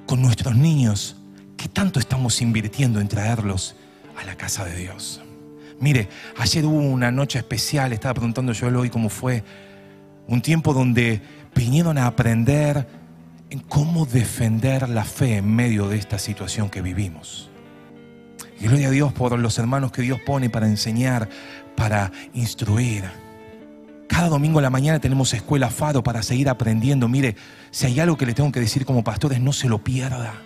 [0.05, 1.17] Con nuestros niños,
[1.55, 3.75] ¿qué tanto estamos invirtiendo en traerlos
[4.17, 5.21] a la casa de Dios?
[5.79, 9.43] Mire, ayer hubo una noche especial, estaba preguntando yo hoy cómo fue
[10.27, 11.21] un tiempo donde
[11.55, 12.87] vinieron a aprender
[13.49, 17.49] en cómo defender la fe en medio de esta situación que vivimos.
[18.59, 21.29] Gloria a Dios por los hermanos que Dios pone para enseñar,
[21.75, 23.03] para instruir.
[24.07, 27.07] Cada domingo a la mañana tenemos escuela Fado para seguir aprendiendo.
[27.07, 27.35] Mire,
[27.71, 30.41] si hay algo que le tengo que decir como pastor es no se lo pierda.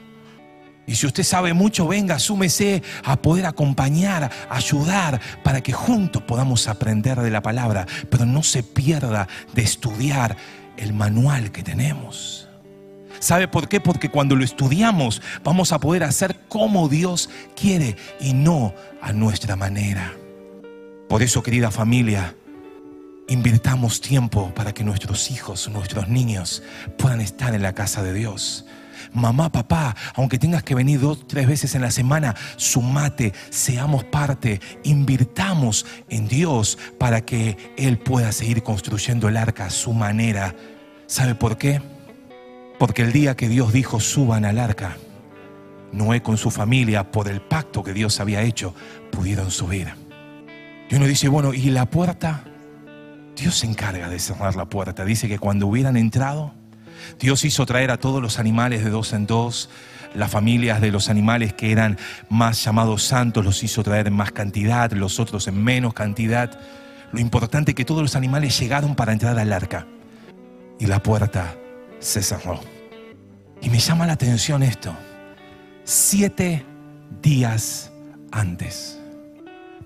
[0.87, 6.67] Y si usted sabe mucho, venga, súmese a poder acompañar, ayudar, para que juntos podamos
[6.67, 10.35] aprender de la palabra, pero no se pierda de estudiar
[10.75, 12.50] el manual que tenemos.
[13.21, 13.79] ¿Sabe por qué?
[13.79, 19.55] Porque cuando lo estudiamos vamos a poder hacer como Dios quiere y no a nuestra
[19.55, 20.13] manera.
[21.07, 22.35] Por eso, querida familia,
[23.27, 26.63] invirtamos tiempo para que nuestros hijos, nuestros niños
[26.97, 28.65] puedan estar en la casa de Dios
[29.13, 34.61] mamá, papá, aunque tengas que venir dos, tres veces en la semana, sumate, seamos parte,
[34.83, 40.55] invirtamos en Dios para que Él pueda seguir construyendo el arca a su manera.
[41.07, 41.81] ¿Sabe por qué?
[42.81, 44.97] Porque el día que Dios dijo suban al arca,
[45.91, 48.73] Noé con su familia, por el pacto que Dios había hecho,
[49.11, 49.89] pudieron subir.
[50.89, 52.43] Y uno dice, bueno, ¿y la puerta?
[53.37, 55.05] Dios se encarga de cerrar la puerta.
[55.05, 56.55] Dice que cuando hubieran entrado,
[57.19, 59.69] Dios hizo traer a todos los animales de dos en dos.
[60.15, 64.31] Las familias de los animales que eran más llamados santos los hizo traer en más
[64.31, 66.59] cantidad, los otros en menos cantidad.
[67.11, 69.85] Lo importante es que todos los animales llegaron para entrar al arca
[70.79, 71.60] y la puerta
[72.01, 72.59] se cerró.
[73.61, 74.93] Y me llama la atención esto.
[75.85, 76.65] Siete
[77.21, 77.93] días
[78.31, 78.99] antes.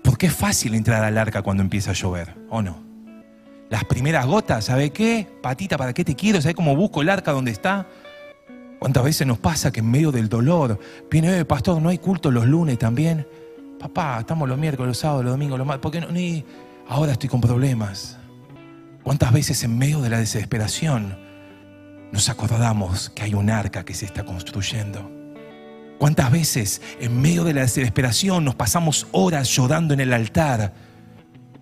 [0.02, 2.86] Porque es fácil entrar al arca cuando empieza a llover, ¿o no?
[3.68, 5.26] las primeras gotas, ¿sabe qué?
[5.42, 6.40] Patita, ¿para qué te quiero?
[6.40, 7.86] ¿Sabe cómo busco el arca donde está?
[8.78, 10.78] ¿Cuántas veces nos pasa que en medio del dolor
[11.10, 13.26] viene, eh, pastor, no hay culto los lunes también?
[13.80, 16.08] Papá, estamos los miércoles, los sábados, los domingos, los martes, ¿por qué no?
[16.10, 16.44] Ni,
[16.88, 18.18] ahora estoy con problemas.
[19.02, 21.25] ¿Cuántas veces en medio de la desesperación
[22.16, 25.10] nos acordamos que hay un arca que se está construyendo?
[25.98, 30.72] ¿Cuántas veces en medio de la desesperación nos pasamos horas llorando en el altar?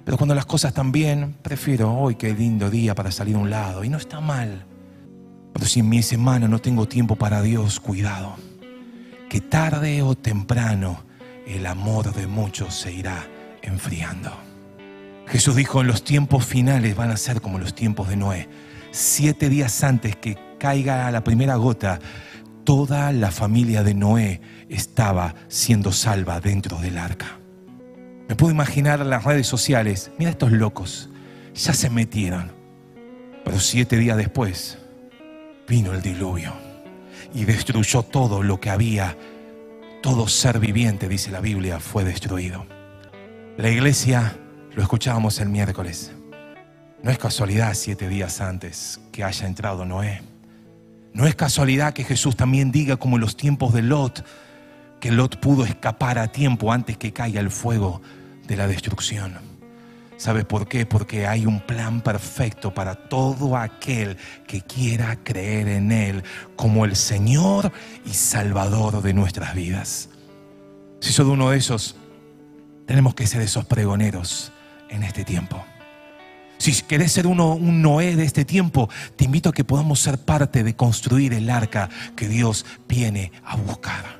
[0.05, 3.51] Pero cuando las cosas están bien, prefiero hoy qué lindo día para salir a un
[3.51, 3.83] lado.
[3.83, 4.64] Y no está mal.
[5.53, 8.37] Pero si en mi semana no tengo tiempo para Dios, cuidado.
[9.29, 11.03] Que tarde o temprano
[11.49, 13.27] el amor de muchos se irá
[13.61, 14.31] enfriando.
[15.27, 18.49] Jesús dijo, en los tiempos finales van a ser como los tiempos de Noé.
[18.96, 21.98] Siete días antes que caiga la primera gota,
[22.62, 27.40] toda la familia de Noé estaba siendo salva dentro del arca.
[28.28, 31.11] Me puedo imaginar las redes sociales, mira estos locos,
[31.57, 32.52] ya se metieron.
[33.44, 34.78] Pero siete días después
[35.66, 36.52] vino el diluvio
[37.35, 39.18] y destruyó todo lo que había.
[40.04, 42.64] Todo ser viviente, dice la Biblia, fue destruido.
[43.57, 44.37] La iglesia,
[44.72, 46.12] lo escuchábamos el miércoles,
[47.05, 50.23] no es casualidad siete días antes que haya entrado Noé.
[51.12, 54.25] No es casualidad que Jesús también diga como en los tiempos de Lot,
[55.01, 58.01] que Lot pudo escapar a tiempo antes que caiga el fuego
[58.47, 59.35] de la destrucción.
[60.17, 60.87] ¿Sabes por qué?
[60.87, 66.25] Porque hay un plan perfecto para todo aquel que quiera creer en Él
[66.57, 67.71] como el Señor
[68.07, 70.09] y Salvador de nuestras vidas.
[71.01, 71.97] Si soy uno de esos,
[72.87, 74.53] tenemos que ser esos pregoneros
[74.88, 75.62] en este tiempo.
[76.64, 80.16] Si querés ser uno, un Noé de este tiempo, te invito a que podamos ser
[80.16, 84.18] parte de construir el arca que Dios viene a buscar.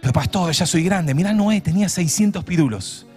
[0.00, 1.14] Pero pastor, ya soy grande.
[1.14, 3.08] Mira, Noé tenía 600 pirulos.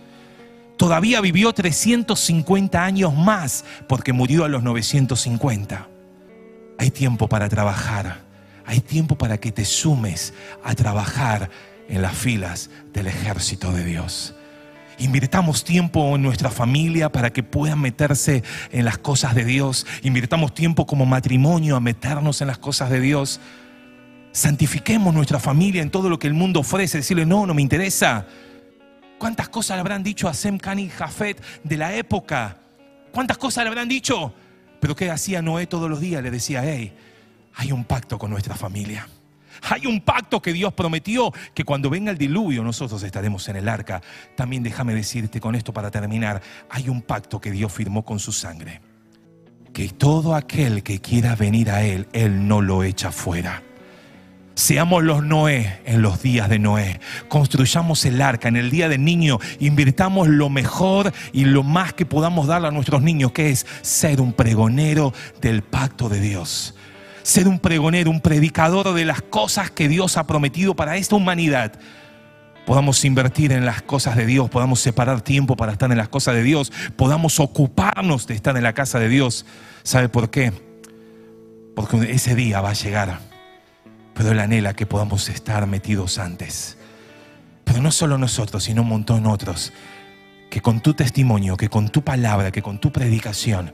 [0.76, 5.88] Todavía vivió 350 años más porque murió a los 950.
[6.80, 8.22] Hay tiempo para trabajar.
[8.66, 11.52] Hay tiempo para que te sumes a trabajar
[11.88, 14.34] en las filas del ejército de Dios.
[15.02, 19.88] Invirtamos tiempo en nuestra familia para que puedan meterse en las cosas de Dios.
[20.04, 23.40] Invirtamos tiempo como matrimonio a meternos en las cosas de Dios.
[24.32, 27.00] Santifiquemos nuestra familia en todo lo que el mundo ofrece.
[27.00, 28.28] Decirle, no, no me interesa.
[29.18, 30.92] ¿Cuántas cosas le habrán dicho a Sem, Khan y
[31.64, 32.58] de la época?
[33.12, 34.32] ¿Cuántas cosas le habrán dicho?
[34.80, 36.22] Pero ¿qué hacía Noé todos los días?
[36.22, 36.94] Le decía, hey,
[37.56, 39.08] hay un pacto con nuestra familia.
[39.70, 43.70] Hay un pacto que Dios prometió que cuando venga el diluvio nosotros estaremos en el
[43.70, 44.02] arca.
[44.36, 48.32] También déjame decirte con esto para terminar, hay un pacto que Dios firmó con su
[48.32, 48.82] sangre.
[49.74, 53.64] Que todo aquel que quiera venir a Él, Él no lo echa fuera.
[54.54, 57.00] Seamos los Noé en los días de Noé.
[57.30, 59.40] Construyamos el arca en el día del niño.
[59.60, 64.20] Invirtamos lo mejor y lo más que podamos darle a nuestros niños, que es ser
[64.20, 66.76] un pregonero del pacto de Dios
[67.24, 71.74] ser un pregonero, un predicador de las cosas que Dios ha prometido para esta humanidad.
[72.66, 76.36] Podamos invertir en las cosas de Dios, podamos separar tiempo para estar en las cosas
[76.36, 79.46] de Dios, podamos ocuparnos de estar en la casa de Dios.
[79.84, 80.54] ¿Sabe por qué?
[81.76, 83.20] Porque ese día va a llegar,
[84.14, 86.78] pero Él anhela que podamos estar metidos antes.
[87.64, 89.74] Pero no solo nosotros, sino un montón otros,
[90.50, 93.74] que con tu testimonio, que con tu palabra, que con tu predicación,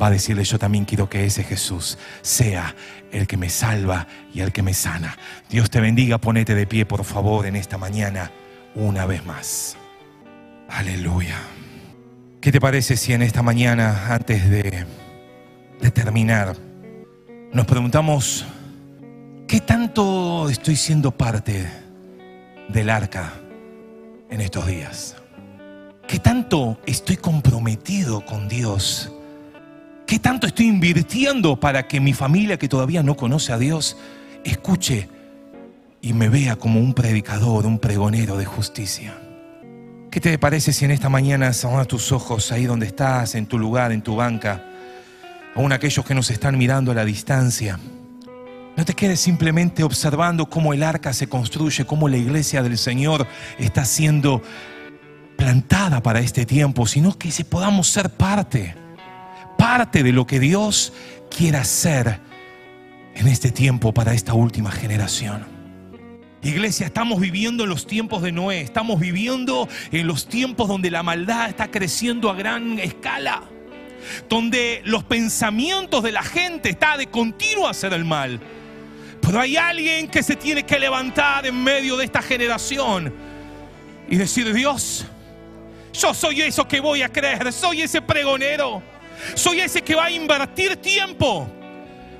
[0.00, 2.74] va a decirle, yo también quiero que ese Jesús sea
[3.12, 5.16] el que me salva y el que me sana.
[5.48, 8.30] Dios te bendiga, ponete de pie, por favor, en esta mañana,
[8.74, 9.76] una vez más.
[10.68, 11.36] Aleluya.
[12.40, 14.86] ¿Qué te parece si en esta mañana, antes de,
[15.80, 16.56] de terminar,
[17.52, 18.46] nos preguntamos,
[19.46, 21.68] ¿qué tanto estoy siendo parte
[22.68, 23.32] del arca
[24.30, 25.16] en estos días?
[26.06, 29.12] ¿Qué tanto estoy comprometido con Dios?
[30.10, 33.96] ¿Qué tanto estoy invirtiendo para que mi familia que todavía no conoce a Dios
[34.42, 35.08] escuche
[36.02, 39.16] y me vea como un predicador, un pregonero de justicia?
[40.10, 43.56] ¿Qué te parece si en esta mañana a tus ojos ahí donde estás, en tu
[43.56, 44.64] lugar, en tu banca,
[45.54, 47.78] aún aquellos que nos están mirando a la distancia?
[48.76, 53.28] No te quedes simplemente observando cómo el arca se construye, cómo la iglesia del Señor
[53.60, 54.42] está siendo
[55.36, 58.74] plantada para este tiempo, sino que si podamos ser parte
[59.76, 60.92] parte de lo que Dios
[61.30, 62.18] quiere hacer
[63.14, 65.46] en este tiempo para esta última generación.
[66.42, 71.04] Iglesia, estamos viviendo en los tiempos de Noé, estamos viviendo en los tiempos donde la
[71.04, 73.44] maldad está creciendo a gran escala,
[74.28, 78.40] donde los pensamientos de la gente está de continuo hacer el mal.
[79.20, 83.14] Pero hay alguien que se tiene que levantar en medio de esta generación
[84.08, 85.06] y decir, Dios,
[85.92, 88.82] yo soy eso que voy a creer, soy ese pregonero.
[89.34, 91.48] Soy ese que va a invertir tiempo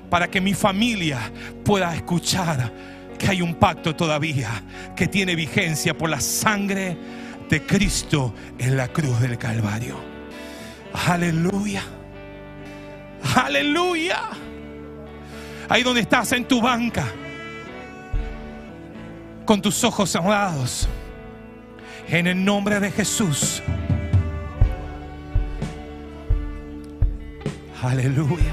[0.09, 1.31] para que mi familia
[1.65, 2.73] pueda escuchar
[3.19, 4.63] que hay un pacto todavía
[4.97, 6.97] que tiene vigencia por la sangre
[7.49, 9.97] de Cristo en la cruz del Calvario.
[10.93, 11.83] Aleluya.
[13.37, 14.21] Aleluya.
[15.69, 17.07] Ahí donde estás en tu banca.
[19.51, 20.89] con tus ojos cerrados.
[22.07, 23.61] En el nombre de Jesús.
[27.83, 28.53] Aleluya.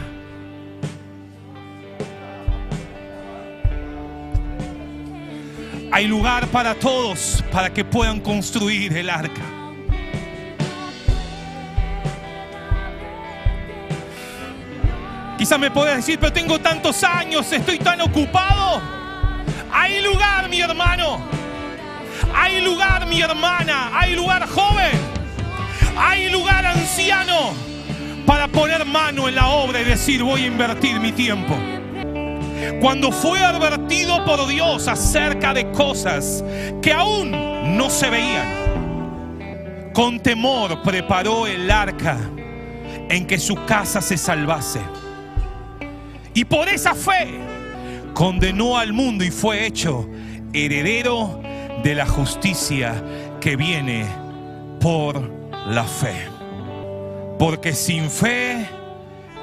[5.92, 9.42] Hay lugar para todos para que puedan construir el arca.
[15.38, 18.82] Quizás me puedas decir, pero tengo tantos años, estoy tan ocupado.
[19.72, 21.20] Hay lugar, mi hermano.
[22.34, 23.92] Hay lugar, mi hermana.
[23.94, 24.92] Hay lugar, joven.
[25.98, 27.54] Hay lugar, anciano,
[28.28, 31.56] para poner mano en la obra y decir, voy a invertir mi tiempo.
[32.82, 36.44] Cuando fue advertido por Dios acerca de cosas
[36.82, 37.32] que aún
[37.78, 42.18] no se veían, con temor preparó el arca
[43.10, 44.82] en que su casa se salvase.
[46.34, 47.30] Y por esa fe
[48.14, 50.06] condenó al mundo y fue hecho
[50.52, 51.42] heredero
[51.82, 53.02] de la justicia
[53.40, 54.06] que viene
[54.82, 55.32] por
[55.68, 56.37] la fe.
[57.38, 58.68] Porque sin fe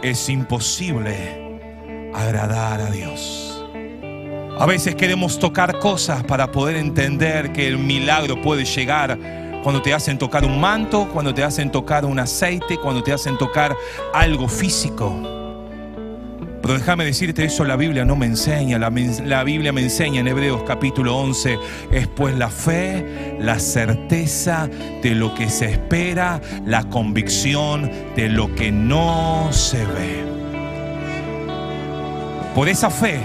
[0.02, 3.64] es imposible agradar a Dios.
[4.58, 9.18] A veces queremos tocar cosas para poder entender que el milagro puede llegar
[9.62, 13.38] cuando te hacen tocar un manto, cuando te hacen tocar un aceite, cuando te hacen
[13.38, 13.76] tocar
[14.12, 15.43] algo físico.
[16.64, 18.90] Pero déjame decirte eso, la Biblia no me enseña, la,
[19.26, 21.58] la, Biblia me enseña en Hebreos capítulo 11,
[21.90, 24.70] es pues la fe, la certeza
[25.02, 30.24] de lo que se espera, la convicción de lo que no se ve.
[32.54, 33.20] Por esa fe,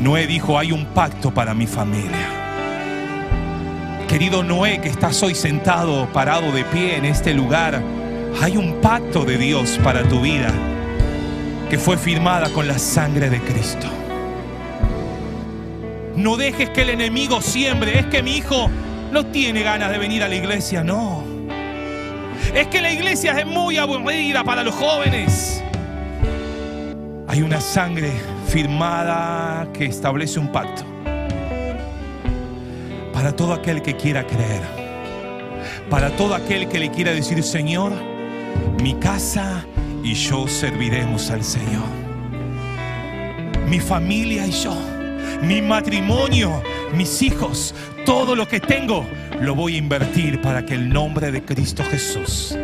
[0.00, 2.26] Noé dijo, hay un pacto para mi familia.
[4.08, 7.82] Querido Noé, que estás hoy sentado, parado de pie en este lugar,
[8.40, 10.71] hay un pacto de Dios para tu vida
[11.72, 13.86] que fue firmada con la sangre de Cristo.
[16.14, 17.98] No dejes que el enemigo siembre.
[17.98, 18.68] Es que mi hijo
[19.10, 21.24] no tiene ganas de venir a la iglesia, no.
[22.54, 25.64] Es que la iglesia es muy aburrida para los jóvenes.
[27.26, 28.12] Hay una sangre
[28.48, 30.84] firmada que establece un pacto
[33.14, 34.60] para todo aquel que quiera creer.
[35.88, 37.92] Para todo aquel que le quiera decir, Señor,
[38.82, 39.64] mi casa
[40.02, 41.86] y yo serviremos al Señor.
[43.68, 44.74] Mi familia y yo,
[45.42, 46.62] mi matrimonio,
[46.94, 47.74] mis hijos,
[48.04, 49.06] todo lo que tengo,
[49.40, 52.56] lo voy a invertir para que el nombre de Cristo Jesús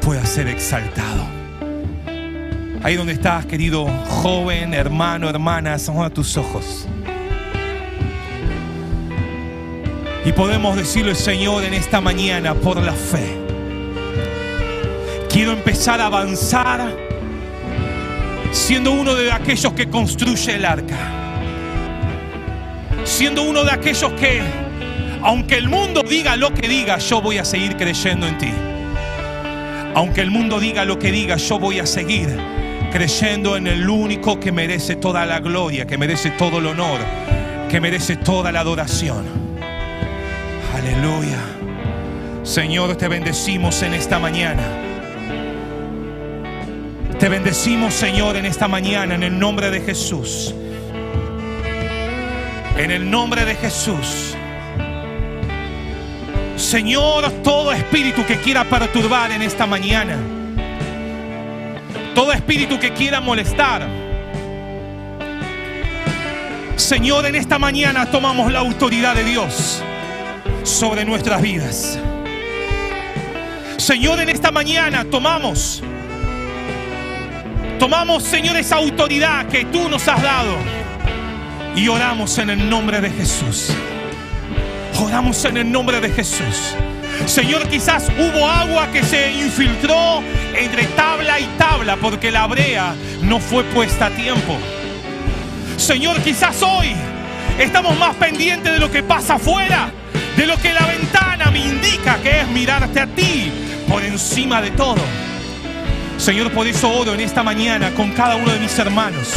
[0.00, 1.26] pueda ser exaltado.
[2.82, 6.88] Ahí donde estás, querido joven, hermano, hermana, son a tus ojos.
[10.24, 13.41] Y podemos decirle, Señor, en esta mañana, por la fe
[15.32, 16.94] Quiero empezar a avanzar
[18.50, 20.98] siendo uno de aquellos que construye el arca.
[23.04, 24.42] Siendo uno de aquellos que,
[25.22, 28.52] aunque el mundo diga lo que diga, yo voy a seguir creyendo en ti.
[29.94, 32.28] Aunque el mundo diga lo que diga, yo voy a seguir
[32.92, 37.00] creyendo en el único que merece toda la gloria, que merece todo el honor,
[37.70, 39.24] que merece toda la adoración.
[40.76, 41.38] Aleluya.
[42.42, 44.91] Señor, te bendecimos en esta mañana.
[47.22, 50.52] Te bendecimos, Señor, en esta mañana, en el nombre de Jesús.
[52.76, 54.34] En el nombre de Jesús.
[56.56, 60.16] Señor, todo espíritu que quiera perturbar en esta mañana,
[62.12, 63.86] todo espíritu que quiera molestar,
[66.74, 69.80] Señor, en esta mañana tomamos la autoridad de Dios
[70.64, 72.00] sobre nuestras vidas.
[73.76, 75.84] Señor, en esta mañana tomamos
[77.82, 80.56] Tomamos, Señor, esa autoridad que tú nos has dado
[81.74, 83.70] y oramos en el nombre de Jesús.
[85.00, 86.76] Oramos en el nombre de Jesús.
[87.26, 90.22] Señor, quizás hubo agua que se infiltró
[90.56, 94.56] entre tabla y tabla porque la brea no fue puesta a tiempo.
[95.76, 96.92] Señor, quizás hoy
[97.58, 99.90] estamos más pendientes de lo que pasa afuera,
[100.36, 103.50] de lo que la ventana me indica que es mirarte a ti
[103.88, 105.02] por encima de todo.
[106.22, 109.28] Señor, por eso oro en esta mañana con cada uno de mis hermanos,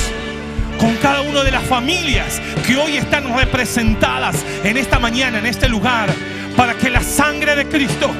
[0.79, 5.67] con cada una de las familias que hoy están representadas en esta mañana, en este
[5.67, 6.13] lugar,
[6.55, 8.11] para que la sangre de Cristo,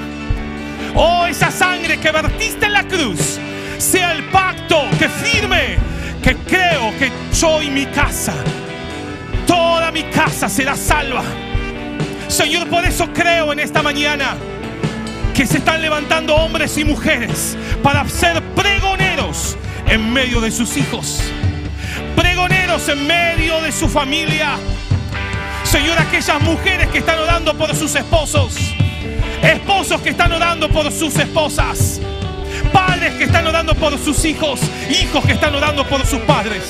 [0.96, 3.38] oh, esa sangre que vertiste en la cruz,
[3.78, 5.78] sea el pacto que firme,
[6.24, 8.34] que creo que yo y mi casa,
[9.46, 11.22] toda mi casa será salva.
[12.28, 14.36] Señor, por eso creo en esta mañana
[15.36, 21.22] que se están levantando hombres y mujeres para ser pregoneros en medio de sus hijos,
[22.16, 24.56] pregoneros en medio de su familia.
[25.66, 28.56] Señor, aquellas mujeres que están orando por sus esposos,
[29.44, 32.00] esposos que están orando por sus esposas,
[32.72, 36.64] padres que están orando por sus hijos, hijos que están orando por sus padres.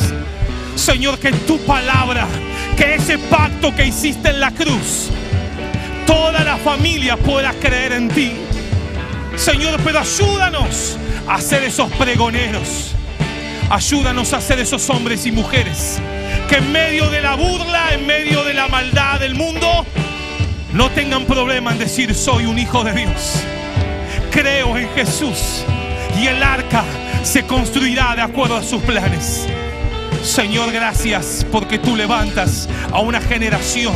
[0.76, 2.28] Señor, que tu palabra,
[2.76, 5.12] que ese pacto que hiciste en la cruz,
[6.08, 8.45] toda la familia pueda creer en ti.
[9.36, 12.96] Señor, pero ayúdanos a ser esos pregoneros.
[13.70, 16.00] Ayúdanos a ser esos hombres y mujeres
[16.48, 19.86] que en medio de la burla, en medio de la maldad del mundo,
[20.74, 23.44] no tengan problema en decir soy un hijo de Dios.
[24.32, 25.64] Creo en Jesús
[26.20, 26.84] y el arca
[27.24, 29.48] se construirá de acuerdo a sus planes.
[30.22, 33.96] Señor, gracias porque tú levantas a una generación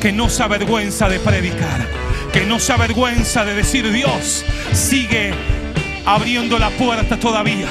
[0.00, 1.86] que no se avergüenza de predicar,
[2.32, 5.32] que no se avergüenza de decir Dios sigue
[6.06, 7.68] abriendo la puerta todavía.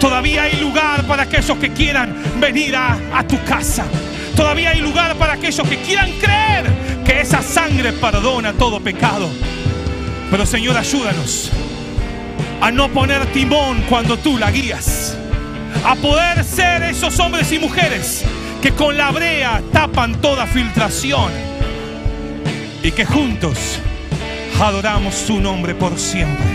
[0.00, 3.84] Todavía hay lugar para aquellos que quieran venir a, a tu casa.
[4.34, 6.66] Todavía hay lugar para aquellos que quieran creer
[7.04, 9.28] que esa sangre perdona todo pecado.
[10.30, 11.50] Pero Señor, ayúdanos
[12.60, 15.16] a no poner timón cuando tú la guías.
[15.84, 18.24] A poder ser esos hombres y mujeres
[18.60, 21.55] que con la brea tapan toda filtración.
[22.86, 23.80] Y que juntos
[24.60, 26.46] adoramos su nombre por siempre.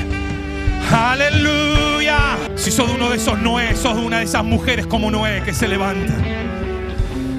[0.90, 2.38] Aleluya.
[2.56, 5.68] Si sos uno de esos Noé, sos una de esas mujeres como Noé que se
[5.68, 6.14] levanta.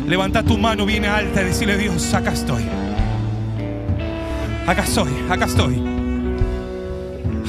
[0.06, 2.64] Levanta tu mano bien alta y decirle Dios, acá estoy.
[4.66, 5.82] Acá estoy, acá estoy.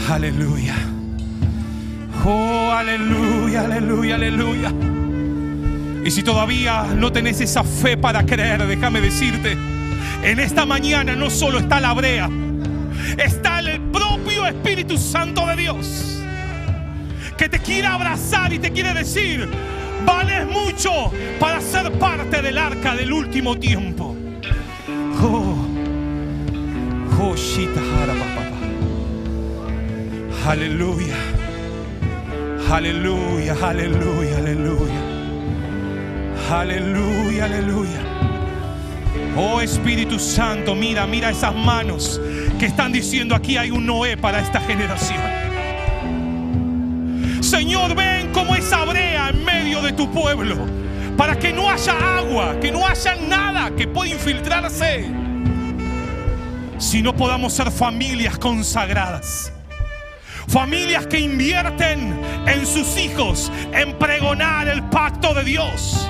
[0.10, 0.76] Aleluya.
[2.24, 4.72] Oh, aleluya, aleluya, aleluya.
[6.06, 9.58] Y si todavía no tenés esa fe para creer, déjame decirte,
[10.24, 12.30] en esta mañana no solo está la brea,
[13.18, 16.14] está el propio Espíritu Santo de Dios
[17.38, 19.50] que te quiere abrazar y te quiere decir,
[20.06, 24.16] vales mucho para ser parte del arca del último tiempo.
[25.22, 25.56] Oh,
[27.20, 27.36] oh.
[30.46, 31.16] Aleluya.
[32.70, 35.02] Aleluya, aleluya, aleluya.
[36.50, 38.13] Aleluya, aleluya.
[39.36, 42.22] Oh Espíritu Santo, mira, mira esas manos
[42.60, 45.20] que están diciendo aquí hay un Noé para esta generación.
[47.42, 50.56] Señor, ven como esa brea en medio de tu pueblo,
[51.18, 55.08] para que no haya agua, que no haya nada que pueda infiltrarse,
[56.78, 59.52] si no podamos ser familias consagradas.
[60.48, 66.08] Familias que invierten en sus hijos, en pregonar el pacto de Dios.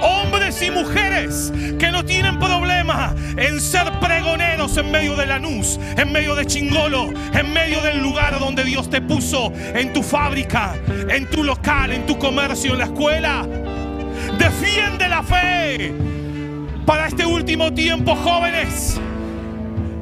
[0.00, 6.12] Hombres y mujeres que no tienen problema en ser pregoneros en medio de Lanús, en
[6.12, 10.74] medio de Chingolo, en medio del lugar donde Dios te puso, en tu fábrica,
[11.08, 13.46] en tu local, en tu comercio, en la escuela.
[14.38, 15.92] Defiende la fe
[16.86, 19.00] para este último tiempo, jóvenes.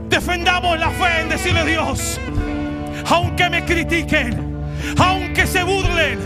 [0.09, 2.21] Defendamos la fe en decirle a Dios,
[3.09, 4.65] aunque me critiquen,
[4.99, 6.19] aunque se burlen,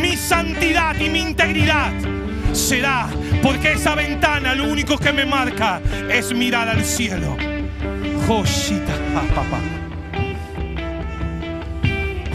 [0.00, 1.92] mi santidad y mi integridad
[2.56, 3.08] será
[3.42, 5.80] porque esa ventana lo único que me marca
[6.10, 7.36] es mirar al cielo.
[9.34, 9.60] Papá.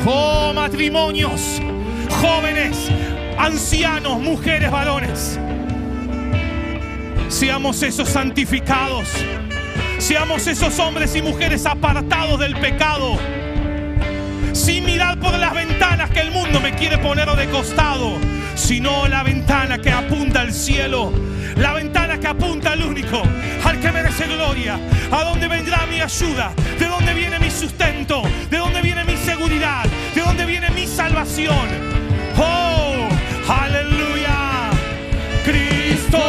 [0.06, 1.62] Oh, matrimonios,
[2.22, 2.90] jóvenes,
[3.38, 5.40] ancianos, mujeres, varones.
[7.28, 9.10] Seamos esos santificados.
[10.00, 13.18] Seamos esos hombres y mujeres apartados del pecado.
[14.54, 18.18] Sin mirar por las ventanas que el mundo me quiere poner de costado,
[18.56, 21.12] sino la ventana que apunta al cielo.
[21.58, 23.22] La ventana que apunta al único,
[23.64, 24.80] al que merece gloria.
[25.12, 26.54] ¿A dónde vendrá mi ayuda?
[26.80, 28.24] ¿De dónde viene mi sustento?
[28.50, 29.84] ¿De dónde viene mi seguridad?
[30.16, 31.68] ¿De dónde viene mi salvación?
[32.38, 33.10] Oh,
[33.48, 34.70] aleluya.
[35.44, 36.20] Cristo,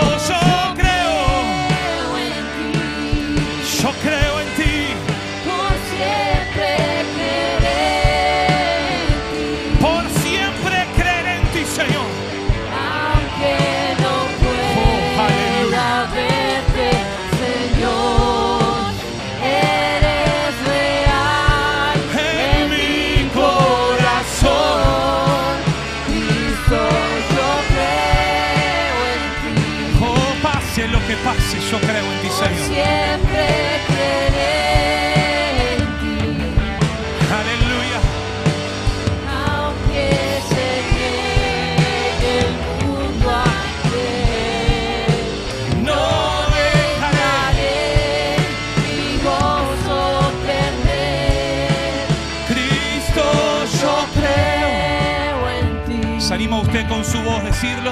[56.93, 57.91] con su voz decirlo?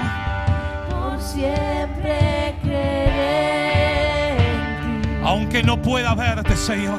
[0.91, 4.37] por siempre creeré
[5.25, 6.99] Aunque no pueda verte, Señor.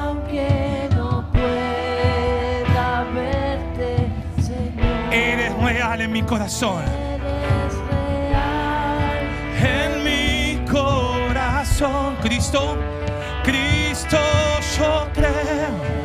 [0.00, 4.08] Aunque no pueda verte,
[4.40, 6.82] Señor, Eres real en mi corazón.
[6.82, 9.20] eres real.
[9.62, 12.76] En mi corazón, Cristo,
[13.44, 14.18] Cristo,
[14.78, 16.02] yo creo.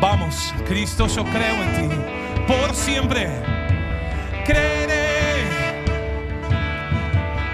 [0.00, 2.19] Vamos, Cristo, yo creo en ti.
[2.50, 3.28] Por siempre
[4.44, 5.44] creeré.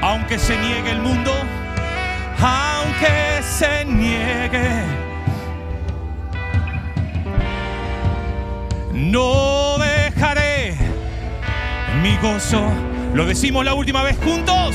[0.01, 1.33] Aunque se niegue el mundo,
[2.41, 4.71] aunque se niegue.
[8.95, 10.79] No dejaré
[12.03, 12.67] mi gozo.
[13.13, 14.75] Lo decimos la última vez juntos.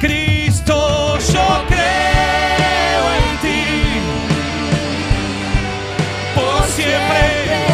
[0.00, 3.64] Cristo, yo creo en ti.
[6.34, 7.73] Por siempre.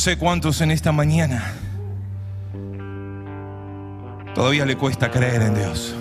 [0.00, 1.52] Sé cuántos en esta mañana
[4.34, 5.94] todavía le cuesta creer en Dios.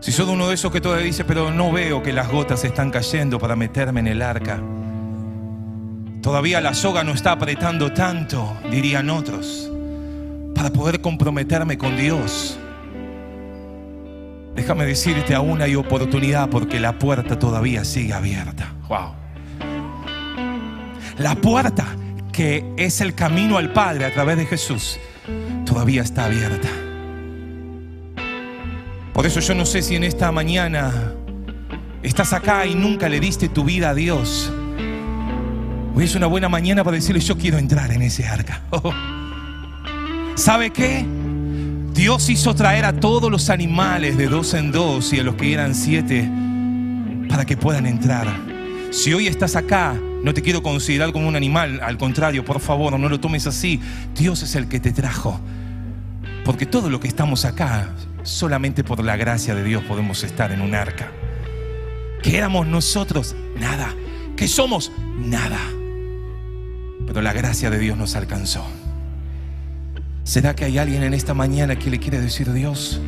[0.00, 2.90] Si de uno de esos que todavía dice, pero no veo que las gotas están
[2.90, 4.60] cayendo para meterme en el arca.
[6.22, 9.70] Todavía la soga no está apretando tanto, dirían otros,
[10.56, 12.58] para poder comprometerme con Dios.
[14.56, 18.72] Déjame decirte, aún hay oportunidad porque la puerta todavía sigue abierta.
[18.88, 19.25] Wow.
[21.18, 21.86] La puerta
[22.32, 24.98] que es el camino al Padre a través de Jesús
[25.64, 26.68] todavía está abierta.
[29.14, 31.14] Por eso yo no sé si en esta mañana
[32.02, 34.52] estás acá y nunca le diste tu vida a Dios.
[35.94, 38.60] Hoy es una buena mañana para decirle yo quiero entrar en ese arca.
[38.70, 38.92] Oh.
[40.34, 41.02] ¿Sabe qué?
[41.94, 45.54] Dios hizo traer a todos los animales de dos en dos y a los que
[45.54, 46.30] eran siete
[47.26, 48.55] para que puedan entrar.
[48.96, 52.98] Si hoy estás acá, no te quiero considerar como un animal, al contrario, por favor,
[52.98, 53.78] no lo tomes así.
[54.16, 55.38] Dios es el que te trajo.
[56.46, 57.90] Porque todo lo que estamos acá,
[58.22, 61.12] solamente por la gracia de Dios podemos estar en un arca.
[62.22, 63.36] ¿Qué éramos nosotros?
[63.60, 63.94] Nada.
[64.34, 64.90] ¿Qué somos?
[65.18, 65.60] Nada.
[67.06, 68.64] Pero la gracia de Dios nos alcanzó.
[70.24, 72.98] ¿Será que hay alguien en esta mañana que le quiere decir Dios?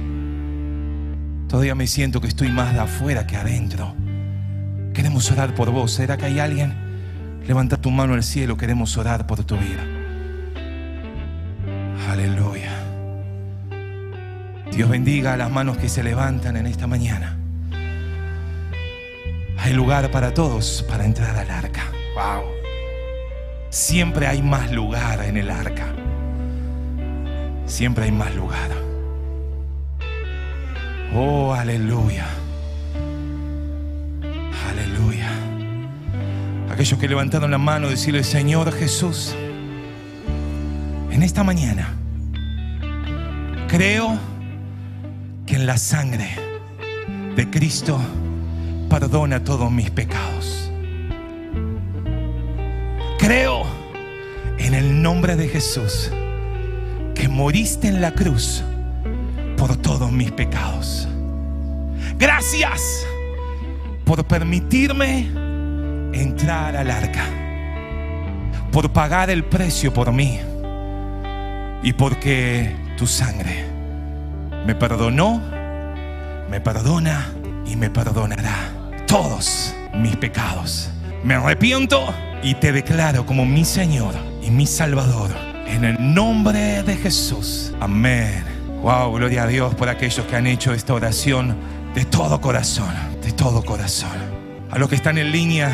[1.49, 3.97] Todavía me siento que estoy más de afuera que adentro.
[4.99, 5.93] Queremos orar por vos.
[5.93, 6.75] ¿Será que hay alguien?
[7.47, 8.57] Levanta tu mano al cielo.
[8.57, 9.81] Queremos orar por tu vida.
[12.11, 12.73] Aleluya.
[14.73, 17.39] Dios bendiga a las manos que se levantan en esta mañana.
[19.59, 21.85] Hay lugar para todos para entrar al arca.
[22.17, 22.43] Wow.
[23.71, 25.87] Siempre hay más lugar en el arca.
[27.67, 28.71] Siempre hay más lugar.
[31.15, 32.27] Oh, aleluya.
[34.69, 35.31] Aleluya.
[36.71, 39.35] Aquellos que levantaron la mano, decirle, Señor Jesús,
[41.11, 41.95] en esta mañana
[43.69, 44.19] creo
[45.47, 46.29] que en la sangre
[47.35, 47.99] de Cristo
[48.89, 50.71] perdona todos mis pecados.
[53.19, 53.65] Creo
[54.59, 56.11] en el nombre de Jesús
[57.15, 58.63] que moriste en la cruz
[59.57, 61.09] por todos mis pecados.
[62.19, 63.07] Gracias
[64.09, 65.29] por permitirme
[66.15, 67.27] entrar al arca,
[68.73, 70.41] por pagar el precio por mí
[71.83, 73.67] y porque tu sangre
[74.65, 75.43] me perdonó,
[76.51, 77.35] me perdona
[77.67, 78.71] y me perdonará
[79.07, 80.89] todos mis pecados.
[81.23, 82.03] Me arrepiento
[82.43, 85.31] y te declaro como mi Señor y mi Salvador
[85.67, 87.75] En el nombre de Jesús.
[87.79, 88.43] Amén.
[88.81, 91.55] Wow, gloria a Dios por aquellos que han hecho esta oración
[91.95, 92.95] de todo corazón,
[93.29, 94.17] de todo corazón.
[94.71, 95.71] A los que están en línea,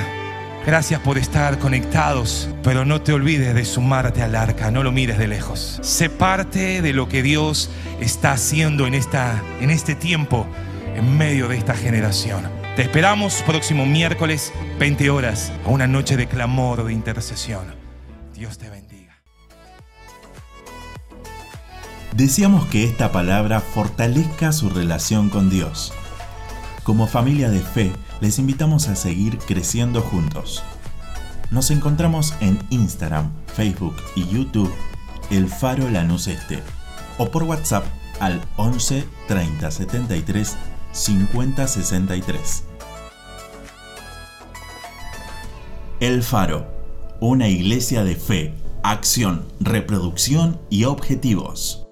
[0.67, 5.19] gracias por estar conectados, pero no te olvides de sumarte al arca, no lo mires
[5.19, 5.79] de lejos.
[5.81, 10.49] Sé parte de lo que Dios está haciendo en, esta, en este tiempo,
[10.97, 12.43] en medio de esta generación.
[12.75, 17.67] Te esperamos próximo miércoles, 20 horas, a una noche de clamor, de intercesión.
[18.35, 19.23] Dios te bendiga.
[22.17, 25.93] Deseamos que esta palabra fortalezca su relación con Dios.
[26.85, 30.63] Como familia de fe, les invitamos a seguir creciendo juntos.
[31.51, 34.71] Nos encontramos en Instagram, Facebook y YouTube,
[35.31, 36.63] El Faro Lanús Este,
[37.17, 37.87] o por WhatsApp
[38.21, 40.57] al 11 30 73
[40.93, 42.65] 50 63.
[46.01, 46.67] El Faro,
[47.19, 51.84] una iglesia de fe, acción, reproducción y objetivos.